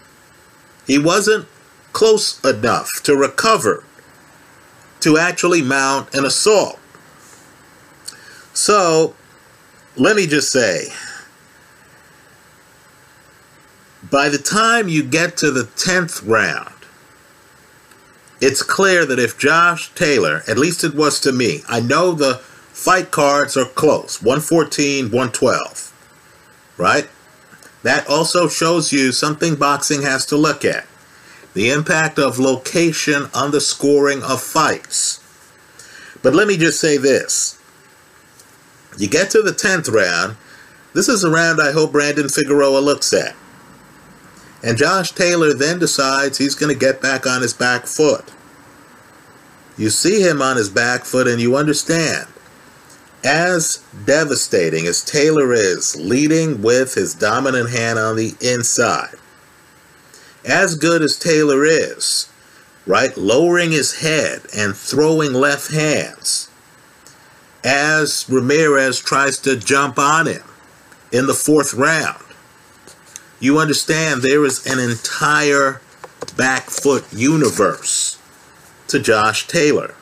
He 0.86 1.00
wasn't 1.00 1.48
close 1.94 2.44
enough 2.44 3.02
to 3.04 3.16
recover 3.16 3.84
to 5.00 5.18
actually 5.18 5.62
mount 5.62 6.14
an 6.14 6.26
assault. 6.26 6.80
So, 8.56 9.14
let 9.96 10.16
me 10.16 10.26
just 10.26 10.52
say, 10.52 10.88
by 14.10 14.30
the 14.30 14.38
time 14.40 14.88
you 14.88 15.04
get 15.04 15.38
to 15.38 15.52
the 15.52 15.64
10th 15.64 16.28
round, 16.28 16.74
it's 18.42 18.64
clear 18.64 19.06
that 19.06 19.20
if 19.20 19.38
Josh 19.38 19.94
Taylor, 19.94 20.42
at 20.48 20.58
least 20.58 20.84
it 20.84 20.96
was 20.96 21.20
to 21.20 21.32
me, 21.32 21.62
I 21.70 21.82
know 21.82 22.14
the 22.14 22.36
fight 22.36 23.12
cards 23.12 23.56
are 23.56 23.66
close 23.66 24.22
114, 24.22 25.06
112 25.06 25.86
right? 26.78 27.08
That 27.84 28.08
also 28.10 28.48
shows 28.48 28.92
you 28.92 29.12
something 29.12 29.56
boxing 29.56 30.02
has 30.02 30.26
to 30.28 30.38
look 30.38 30.66
at 30.66 30.86
the 31.54 31.70
impact 31.70 32.20
of 32.20 32.40
location 32.40 33.28
on 33.34 33.52
the 33.52 33.62
scoring 33.62 34.24
of 34.24 34.42
fights. 34.42 35.22
But 36.22 36.34
let 36.34 36.48
me 36.48 36.58
just 36.58 36.80
say 36.80 36.98
this 36.98 37.55
you 38.98 39.08
get 39.08 39.30
to 39.32 39.42
the 39.42 39.52
10th 39.52 39.92
round, 39.92 40.38
this 40.94 41.10
is 41.10 41.24
a 41.24 41.30
round 41.30 41.62
I 41.62 41.72
hope 41.72 41.92
Brandon 41.92 42.30
Figueroa 42.30 42.80
looks 42.80 43.14
at. 43.14 43.36
And 44.64 44.78
Josh 44.78 45.12
Taylor 45.12 45.54
then 45.54 45.80
decides 45.80 46.38
he's 46.38 46.56
going 46.56 46.74
to 46.74 46.80
get 46.80 47.02
back 47.02 47.28
on 47.28 47.42
his 47.42 47.54
back 47.54 47.86
foot. 47.86 48.32
You 49.78 49.90
see 49.90 50.22
him 50.22 50.42
on 50.42 50.58
his 50.58 50.70
back 50.70 51.04
foot 51.04 51.28
and 51.28 51.42
you 51.42 51.56
understand 51.56 52.28
as 53.26 53.84
devastating 54.06 54.86
as 54.86 55.04
Taylor 55.04 55.52
is, 55.52 55.96
leading 55.96 56.62
with 56.62 56.94
his 56.94 57.16
dominant 57.16 57.72
hand 57.72 57.98
on 57.98 58.16
the 58.16 58.36
inside, 58.40 59.16
as 60.46 60.76
good 60.76 61.02
as 61.02 61.18
Taylor 61.18 61.66
is, 61.66 62.30
right, 62.86 63.18
lowering 63.18 63.72
his 63.72 64.02
head 64.02 64.42
and 64.56 64.76
throwing 64.76 65.34
left 65.34 65.72
hands, 65.72 66.50
as 67.66 68.30
Ramirez 68.30 69.00
tries 69.00 69.40
to 69.40 69.58
jump 69.58 69.98
on 69.98 70.28
him 70.28 70.44
in 71.12 71.26
the 71.26 71.34
fourth 71.34 71.74
round, 71.74 72.24
you 73.40 73.58
understand 73.58 74.22
there 74.22 74.46
is 74.46 74.66
an 74.68 74.80
entire 74.80 75.82
back 76.38 76.70
foot 76.70 77.06
universe 77.12 78.20
to 78.88 79.00
Josh 79.00 79.48
Taylor. 79.48 79.96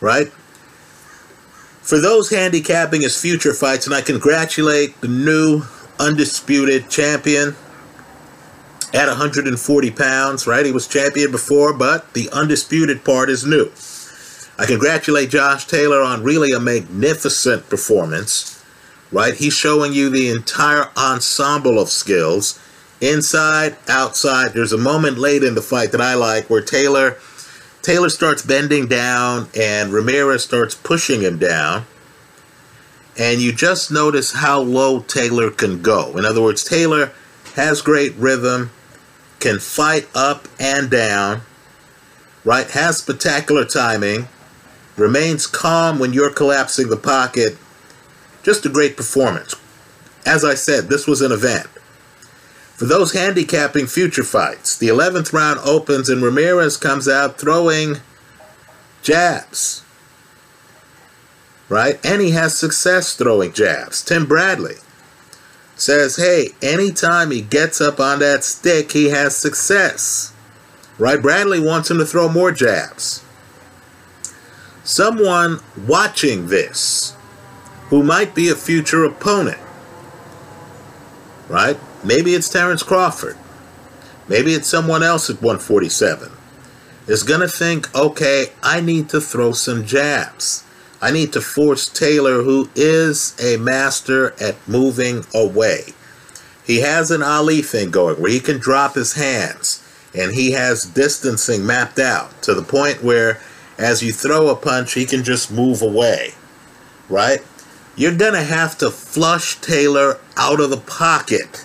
Right? 0.00 0.28
For 1.82 1.98
those 1.98 2.30
handicapping 2.30 3.00
his 3.00 3.20
future 3.20 3.52
fights, 3.52 3.86
and 3.86 3.94
I 3.94 4.00
congratulate 4.00 5.00
the 5.00 5.08
new 5.08 5.62
undisputed 5.98 6.88
champion 6.88 7.56
at 8.94 9.08
140 9.08 9.90
pounds, 9.90 10.46
right? 10.46 10.64
He 10.64 10.72
was 10.72 10.86
champion 10.86 11.30
before, 11.30 11.72
but 11.72 12.14
the 12.14 12.30
undisputed 12.30 13.04
part 13.04 13.28
is 13.28 13.44
new. 13.44 13.70
I 14.60 14.66
congratulate 14.66 15.30
Josh 15.30 15.66
Taylor 15.66 16.02
on 16.02 16.22
really 16.22 16.52
a 16.52 16.60
magnificent 16.60 17.70
performance, 17.70 18.62
right? 19.10 19.32
He's 19.32 19.54
showing 19.54 19.94
you 19.94 20.10
the 20.10 20.28
entire 20.28 20.90
ensemble 20.98 21.78
of 21.78 21.88
skills, 21.88 22.60
inside, 23.00 23.78
outside. 23.88 24.52
There's 24.52 24.74
a 24.74 24.78
moment 24.78 25.16
late 25.16 25.42
in 25.42 25.54
the 25.54 25.62
fight 25.62 25.92
that 25.92 26.02
I 26.02 26.12
like 26.12 26.50
where 26.50 26.60
Taylor 26.60 27.16
Taylor 27.80 28.10
starts 28.10 28.42
bending 28.42 28.86
down 28.86 29.48
and 29.58 29.94
Ramirez 29.94 30.44
starts 30.44 30.74
pushing 30.74 31.22
him 31.22 31.38
down. 31.38 31.86
And 33.18 33.40
you 33.40 33.54
just 33.54 33.90
notice 33.90 34.34
how 34.34 34.60
low 34.60 35.00
Taylor 35.00 35.50
can 35.50 35.80
go. 35.80 36.18
In 36.18 36.26
other 36.26 36.42
words, 36.42 36.62
Taylor 36.62 37.12
has 37.54 37.80
great 37.80 38.14
rhythm, 38.16 38.72
can 39.38 39.58
fight 39.58 40.06
up 40.14 40.48
and 40.58 40.90
down, 40.90 41.40
right? 42.44 42.68
Has 42.68 42.98
spectacular 42.98 43.64
timing, 43.64 44.28
remains 45.00 45.46
calm 45.46 45.98
when 45.98 46.12
you're 46.12 46.32
collapsing 46.32 46.88
the 46.88 46.96
pocket. 46.96 47.56
Just 48.42 48.66
a 48.66 48.68
great 48.68 48.96
performance. 48.96 49.54
As 50.26 50.44
I 50.44 50.54
said, 50.54 50.88
this 50.88 51.06
was 51.06 51.22
an 51.22 51.32
event. 51.32 51.66
For 52.76 52.86
those 52.86 53.12
handicapping 53.12 53.86
future 53.86 54.24
fights, 54.24 54.76
the 54.76 54.88
11th 54.88 55.32
round 55.32 55.60
opens 55.64 56.08
and 56.08 56.22
Ramirez 56.22 56.76
comes 56.76 57.08
out 57.08 57.38
throwing 57.38 57.96
jabs. 59.02 59.84
Right? 61.68 62.04
And 62.04 62.20
he 62.20 62.30
has 62.30 62.58
success 62.58 63.14
throwing 63.14 63.52
jabs. 63.52 64.02
Tim 64.02 64.26
Bradley 64.26 64.76
says, 65.76 66.16
hey, 66.16 66.48
anytime 66.62 67.30
he 67.30 67.42
gets 67.42 67.80
up 67.80 68.00
on 68.00 68.18
that 68.20 68.44
stick, 68.44 68.92
he 68.92 69.10
has 69.10 69.36
success. 69.36 70.32
Right? 70.98 71.20
Bradley 71.20 71.60
wants 71.60 71.90
him 71.90 71.98
to 71.98 72.06
throw 72.06 72.28
more 72.28 72.52
jabs. 72.52 73.22
Someone 74.84 75.60
watching 75.86 76.48
this 76.48 77.16
who 77.88 78.02
might 78.02 78.34
be 78.34 78.48
a 78.48 78.54
future 78.54 79.04
opponent 79.04 79.60
right? 81.50 81.78
Maybe 82.04 82.34
it's 82.34 82.48
Terence 82.48 82.82
Crawford. 82.82 83.36
Maybe 84.28 84.54
it's 84.54 84.68
someone 84.68 85.02
else 85.02 85.28
at 85.28 85.42
147. 85.42 86.30
Is 87.08 87.24
going 87.24 87.40
to 87.40 87.48
think, 87.48 87.92
okay, 87.94 88.52
I 88.62 88.80
need 88.80 89.08
to 89.08 89.20
throw 89.20 89.52
some 89.52 89.84
jabs. 89.84 90.64
I 91.02 91.10
need 91.10 91.32
to 91.32 91.40
force 91.40 91.88
Taylor, 91.88 92.42
who 92.42 92.70
is 92.76 93.34
a 93.42 93.56
master 93.56 94.32
at 94.40 94.56
moving 94.68 95.24
away. 95.34 95.86
He 96.64 96.80
has 96.80 97.10
an 97.10 97.22
Ali 97.22 97.62
thing 97.62 97.90
going 97.90 98.20
where 98.20 98.30
he 98.30 98.38
can 98.38 98.58
drop 98.58 98.94
his 98.94 99.14
hands 99.14 99.84
and 100.14 100.32
he 100.32 100.52
has 100.52 100.84
distancing 100.84 101.66
mapped 101.66 101.98
out 101.98 102.42
to 102.42 102.54
the 102.54 102.62
point 102.62 103.02
where 103.02 103.40
as 103.80 104.02
you 104.02 104.12
throw 104.12 104.48
a 104.48 104.56
punch, 104.56 104.92
he 104.92 105.06
can 105.06 105.24
just 105.24 105.50
move 105.50 105.80
away, 105.80 106.34
right? 107.08 107.40
You're 107.96 108.16
going 108.16 108.34
to 108.34 108.42
have 108.42 108.76
to 108.78 108.90
flush 108.90 109.56
Taylor 109.56 110.18
out 110.36 110.60
of 110.60 110.70
the 110.70 110.76
pocket 110.76 111.64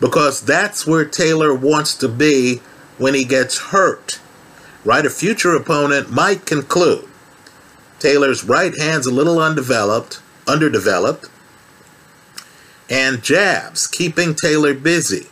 because 0.00 0.40
that's 0.40 0.86
where 0.86 1.04
Taylor 1.04 1.54
wants 1.54 1.94
to 1.96 2.08
be 2.08 2.56
when 2.96 3.14
he 3.14 3.24
gets 3.24 3.58
hurt, 3.58 4.20
right? 4.84 5.04
A 5.04 5.10
future 5.10 5.54
opponent 5.54 6.10
might 6.10 6.46
conclude 6.46 7.08
Taylor's 7.98 8.44
right 8.44 8.76
hand's 8.78 9.06
a 9.06 9.12
little 9.14 9.40
undeveloped, 9.40 10.22
underdeveloped, 10.46 11.28
and 12.88 13.22
jabs, 13.22 13.86
keeping 13.86 14.34
Taylor 14.34 14.72
busy, 14.72 15.26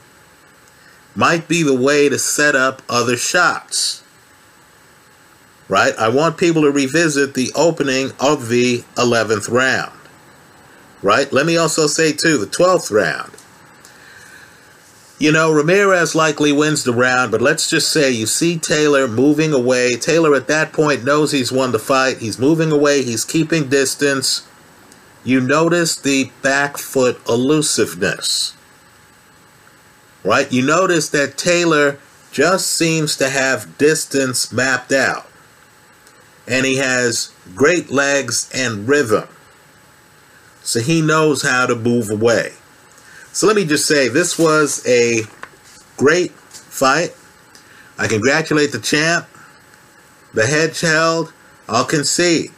might 1.14 1.48
be 1.48 1.62
the 1.62 1.76
way 1.76 2.08
to 2.10 2.18
set 2.18 2.54
up 2.54 2.82
other 2.88 3.16
shots. 3.16 4.02
Right? 5.68 5.94
I 5.98 6.08
want 6.08 6.38
people 6.38 6.62
to 6.62 6.70
revisit 6.70 7.34
the 7.34 7.50
opening 7.54 8.12
of 8.20 8.48
the 8.48 8.84
11th 8.94 9.50
round. 9.50 9.92
Right? 11.02 11.32
Let 11.32 11.46
me 11.46 11.56
also 11.56 11.86
say, 11.86 12.12
too, 12.12 12.38
the 12.38 12.46
12th 12.46 12.90
round. 12.90 13.32
You 15.18 15.32
know, 15.32 15.50
Ramirez 15.50 16.14
likely 16.14 16.52
wins 16.52 16.84
the 16.84 16.92
round, 16.92 17.30
but 17.32 17.40
let's 17.40 17.70
just 17.70 17.90
say 17.90 18.10
you 18.10 18.26
see 18.26 18.58
Taylor 18.58 19.08
moving 19.08 19.54
away. 19.54 19.96
Taylor 19.96 20.34
at 20.34 20.46
that 20.48 20.74
point 20.74 21.04
knows 21.04 21.32
he's 21.32 21.50
won 21.50 21.72
the 21.72 21.78
fight. 21.78 22.18
He's 22.18 22.38
moving 22.38 22.70
away, 22.70 23.02
he's 23.02 23.24
keeping 23.24 23.70
distance. 23.70 24.46
You 25.24 25.40
notice 25.40 25.98
the 25.98 26.30
back 26.42 26.76
foot 26.76 27.18
elusiveness. 27.26 28.54
Right? 30.22 30.52
You 30.52 30.64
notice 30.66 31.08
that 31.08 31.38
Taylor 31.38 31.98
just 32.30 32.66
seems 32.66 33.16
to 33.16 33.30
have 33.30 33.78
distance 33.78 34.52
mapped 34.52 34.92
out. 34.92 35.26
And 36.48 36.64
he 36.64 36.76
has 36.76 37.32
great 37.54 37.90
legs 37.90 38.50
and 38.54 38.88
rhythm. 38.88 39.28
So 40.62 40.80
he 40.80 41.00
knows 41.00 41.42
how 41.42 41.66
to 41.66 41.74
move 41.74 42.10
away. 42.10 42.52
So 43.32 43.46
let 43.46 43.56
me 43.56 43.64
just 43.64 43.86
say, 43.86 44.08
this 44.08 44.38
was 44.38 44.86
a 44.86 45.22
great 45.96 46.32
fight. 46.32 47.14
I 47.98 48.08
congratulate 48.08 48.72
the 48.72 48.80
champ. 48.80 49.26
The 50.34 50.46
head 50.46 50.76
held. 50.76 51.32
I'll 51.68 51.84
concede. 51.84 52.50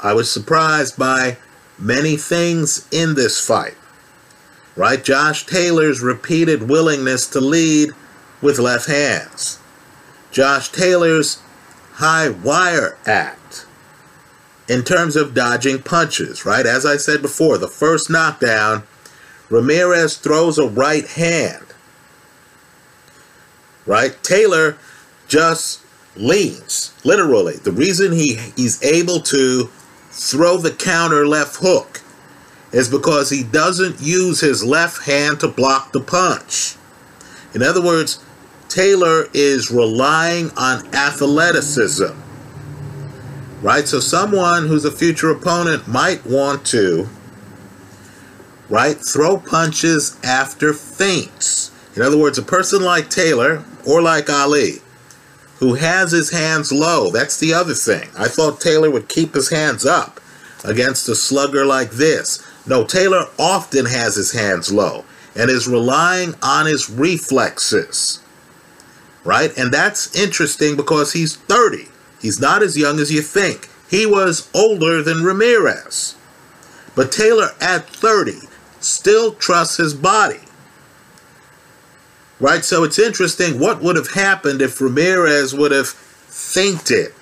I 0.00 0.12
was 0.12 0.30
surprised 0.30 0.98
by 0.98 1.38
many 1.78 2.16
things 2.16 2.88
in 2.90 3.14
this 3.14 3.44
fight. 3.44 3.76
Right? 4.76 5.02
Josh 5.02 5.46
Taylor's 5.46 6.00
repeated 6.00 6.68
willingness 6.68 7.28
to 7.28 7.40
lead 7.40 7.90
with 8.42 8.58
left 8.58 8.86
hands. 8.86 9.58
Josh 10.30 10.68
Taylor's 10.70 11.40
high 11.94 12.28
wire 12.28 12.96
act 13.06 13.66
in 14.68 14.82
terms 14.82 15.16
of 15.16 15.34
dodging 15.34 15.82
punches, 15.82 16.46
right? 16.46 16.66
As 16.66 16.86
I 16.86 16.96
said 16.96 17.22
before, 17.22 17.58
the 17.58 17.68
first 17.68 18.10
knockdown 18.10 18.84
Ramirez 19.50 20.16
throws 20.16 20.58
a 20.58 20.66
right 20.66 21.06
hand. 21.06 21.66
Right? 23.86 24.20
Taylor 24.22 24.78
just 25.28 25.82
leans, 26.16 26.94
literally. 27.04 27.56
The 27.56 27.72
reason 27.72 28.12
he, 28.12 28.36
he's 28.56 28.82
able 28.82 29.20
to 29.20 29.70
throw 30.10 30.56
the 30.56 30.70
counter 30.70 31.26
left 31.26 31.56
hook 31.56 32.00
is 32.72 32.88
because 32.88 33.30
he 33.30 33.44
doesn't 33.44 34.00
use 34.00 34.40
his 34.40 34.64
left 34.64 35.04
hand 35.04 35.40
to 35.40 35.48
block 35.48 35.92
the 35.92 36.00
punch. 36.00 36.76
In 37.54 37.62
other 37.62 37.82
words, 37.82 38.24
Taylor 38.74 39.28
is 39.32 39.70
relying 39.70 40.50
on 40.56 40.86
athleticism. 40.94 42.12
Right? 43.62 43.86
So 43.86 44.00
someone 44.00 44.66
who's 44.66 44.84
a 44.84 44.90
future 44.90 45.30
opponent 45.30 45.86
might 45.86 46.26
want 46.26 46.66
to 46.66 47.08
right? 48.68 48.96
Throw 48.96 49.36
punches 49.38 50.18
after 50.24 50.72
feints. 50.72 51.70
In 51.96 52.02
other 52.02 52.18
words, 52.18 52.38
a 52.38 52.42
person 52.42 52.82
like 52.82 53.08
Taylor 53.10 53.64
or 53.86 54.02
like 54.02 54.28
Ali 54.28 54.80
who 55.58 55.74
has 55.74 56.10
his 56.10 56.30
hands 56.30 56.72
low, 56.72 57.10
that's 57.10 57.38
the 57.38 57.54
other 57.54 57.74
thing. 57.74 58.08
I 58.18 58.26
thought 58.26 58.60
Taylor 58.60 58.90
would 58.90 59.08
keep 59.08 59.34
his 59.34 59.50
hands 59.50 59.86
up 59.86 60.20
against 60.64 61.08
a 61.08 61.14
slugger 61.14 61.64
like 61.64 61.92
this. 61.92 62.44
No, 62.66 62.84
Taylor 62.84 63.26
often 63.38 63.86
has 63.86 64.16
his 64.16 64.32
hands 64.32 64.72
low 64.72 65.04
and 65.36 65.50
is 65.50 65.68
relying 65.68 66.34
on 66.42 66.66
his 66.66 66.90
reflexes. 66.90 68.20
Right? 69.24 69.56
And 69.56 69.72
that's 69.72 70.14
interesting 70.14 70.76
because 70.76 71.14
he's 71.14 71.36
30. 71.36 71.88
He's 72.20 72.40
not 72.40 72.62
as 72.62 72.76
young 72.76 73.00
as 73.00 73.10
you 73.10 73.22
think. 73.22 73.68
He 73.88 74.06
was 74.06 74.50
older 74.54 75.02
than 75.02 75.24
Ramirez. 75.24 76.14
But 76.94 77.10
Taylor 77.10 77.50
at 77.60 77.88
30 77.88 78.48
still 78.80 79.32
trusts 79.32 79.78
his 79.78 79.94
body. 79.94 80.40
Right? 82.38 82.64
So 82.64 82.84
it's 82.84 82.98
interesting 82.98 83.58
what 83.58 83.82
would 83.82 83.96
have 83.96 84.12
happened 84.12 84.60
if 84.60 84.80
Ramirez 84.80 85.54
would 85.54 85.72
have 85.72 85.88
feinted. 85.88 87.12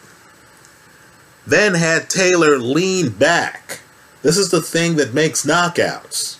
Then 1.46 1.74
had 1.74 2.08
Taylor 2.08 2.58
lean 2.58 3.10
back. 3.10 3.80
This 4.22 4.36
is 4.36 4.50
the 4.50 4.62
thing 4.62 4.96
that 4.96 5.14
makes 5.14 5.44
knockouts. 5.44 6.38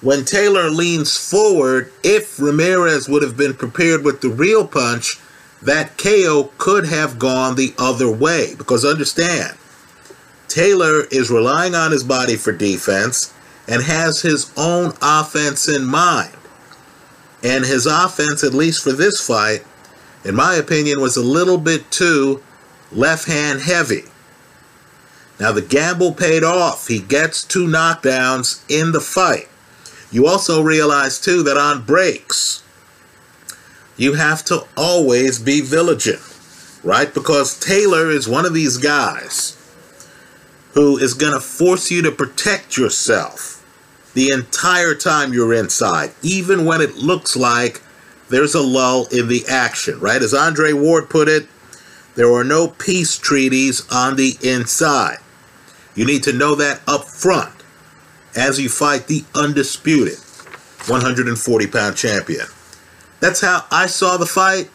When 0.00 0.24
Taylor 0.24 0.70
leans 0.70 1.16
forward, 1.16 1.92
if 2.02 2.40
Ramirez 2.40 3.08
would 3.08 3.22
have 3.22 3.36
been 3.36 3.54
prepared 3.54 4.02
with 4.02 4.22
the 4.22 4.30
real 4.30 4.66
punch, 4.66 5.18
that 5.62 5.98
KO 5.98 6.50
could 6.56 6.86
have 6.86 7.18
gone 7.18 7.54
the 7.54 7.74
other 7.78 8.10
way. 8.10 8.54
Because 8.56 8.84
understand, 8.84 9.56
Taylor 10.48 11.04
is 11.10 11.30
relying 11.30 11.74
on 11.74 11.92
his 11.92 12.02
body 12.02 12.36
for 12.36 12.52
defense 12.52 13.34
and 13.68 13.82
has 13.82 14.22
his 14.22 14.50
own 14.56 14.94
offense 15.02 15.68
in 15.68 15.84
mind. 15.84 16.34
And 17.42 17.64
his 17.64 17.86
offense, 17.86 18.42
at 18.42 18.54
least 18.54 18.82
for 18.82 18.92
this 18.92 19.24
fight, 19.24 19.64
in 20.24 20.34
my 20.34 20.54
opinion, 20.54 21.00
was 21.00 21.16
a 21.16 21.22
little 21.22 21.58
bit 21.58 21.90
too 21.90 22.42
left 22.90 23.26
hand 23.26 23.60
heavy. 23.60 24.04
Now, 25.38 25.52
the 25.52 25.62
gamble 25.62 26.12
paid 26.12 26.42
off. 26.42 26.88
He 26.88 26.98
gets 26.98 27.44
two 27.44 27.66
knockdowns 27.66 28.62
in 28.68 28.92
the 28.92 29.00
fight. 29.00 29.48
You 30.10 30.26
also 30.26 30.62
realize, 30.62 31.20
too, 31.20 31.42
that 31.44 31.56
on 31.56 31.82
breaks, 31.82 32.62
you 33.96 34.14
have 34.14 34.44
to 34.46 34.64
always 34.76 35.38
be 35.38 35.60
vigilant, 35.60 36.22
right? 36.82 37.12
Because 37.12 37.58
Taylor 37.58 38.10
is 38.10 38.28
one 38.28 38.46
of 38.46 38.54
these 38.54 38.76
guys 38.76 39.56
who 40.72 40.98
is 40.98 41.14
going 41.14 41.32
to 41.32 41.40
force 41.40 41.90
you 41.90 42.02
to 42.02 42.10
protect 42.10 42.76
yourself 42.76 43.64
the 44.14 44.30
entire 44.32 44.94
time 44.94 45.32
you're 45.32 45.54
inside, 45.54 46.10
even 46.22 46.64
when 46.64 46.80
it 46.80 46.96
looks 46.96 47.36
like 47.36 47.82
there's 48.28 48.54
a 48.54 48.60
lull 48.60 49.06
in 49.06 49.28
the 49.28 49.44
action, 49.48 49.98
right? 50.00 50.22
As 50.22 50.34
Andre 50.34 50.72
Ward 50.72 51.08
put 51.08 51.28
it, 51.28 51.46
there 52.16 52.32
are 52.32 52.44
no 52.44 52.68
peace 52.68 53.16
treaties 53.16 53.86
on 53.90 54.16
the 54.16 54.36
inside. 54.42 55.18
You 55.94 56.04
need 56.04 56.22
to 56.24 56.32
know 56.32 56.54
that 56.56 56.80
up 56.86 57.04
front 57.04 57.59
as 58.36 58.58
you 58.58 58.68
fight 58.68 59.06
the 59.06 59.24
undisputed 59.34 60.18
140 60.88 61.66
pound 61.66 61.96
champion. 61.96 62.46
That's 63.20 63.40
how 63.40 63.64
I 63.70 63.86
saw 63.86 64.16
the 64.16 64.26
fight. 64.26 64.70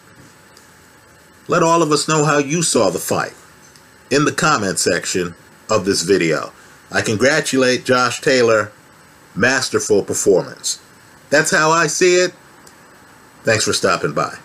Let 1.47 1.63
all 1.63 1.81
of 1.81 1.91
us 1.91 2.07
know 2.07 2.25
how 2.25 2.37
you 2.37 2.63
saw 2.63 2.89
the 2.89 2.99
fight 2.99 3.33
in 4.09 4.25
the 4.25 4.31
comment 4.31 4.79
section 4.79 5.35
of 5.69 5.85
this 5.85 6.03
video. 6.03 6.51
I 6.91 7.01
congratulate 7.01 7.85
Josh 7.85 8.21
Taylor 8.21 8.71
masterful 9.35 10.03
performance. 10.03 10.79
That's 11.29 11.51
how 11.51 11.71
I 11.71 11.87
see 11.87 12.15
it. 12.15 12.33
Thanks 13.43 13.65
for 13.65 13.73
stopping 13.73 14.13
by. 14.13 14.37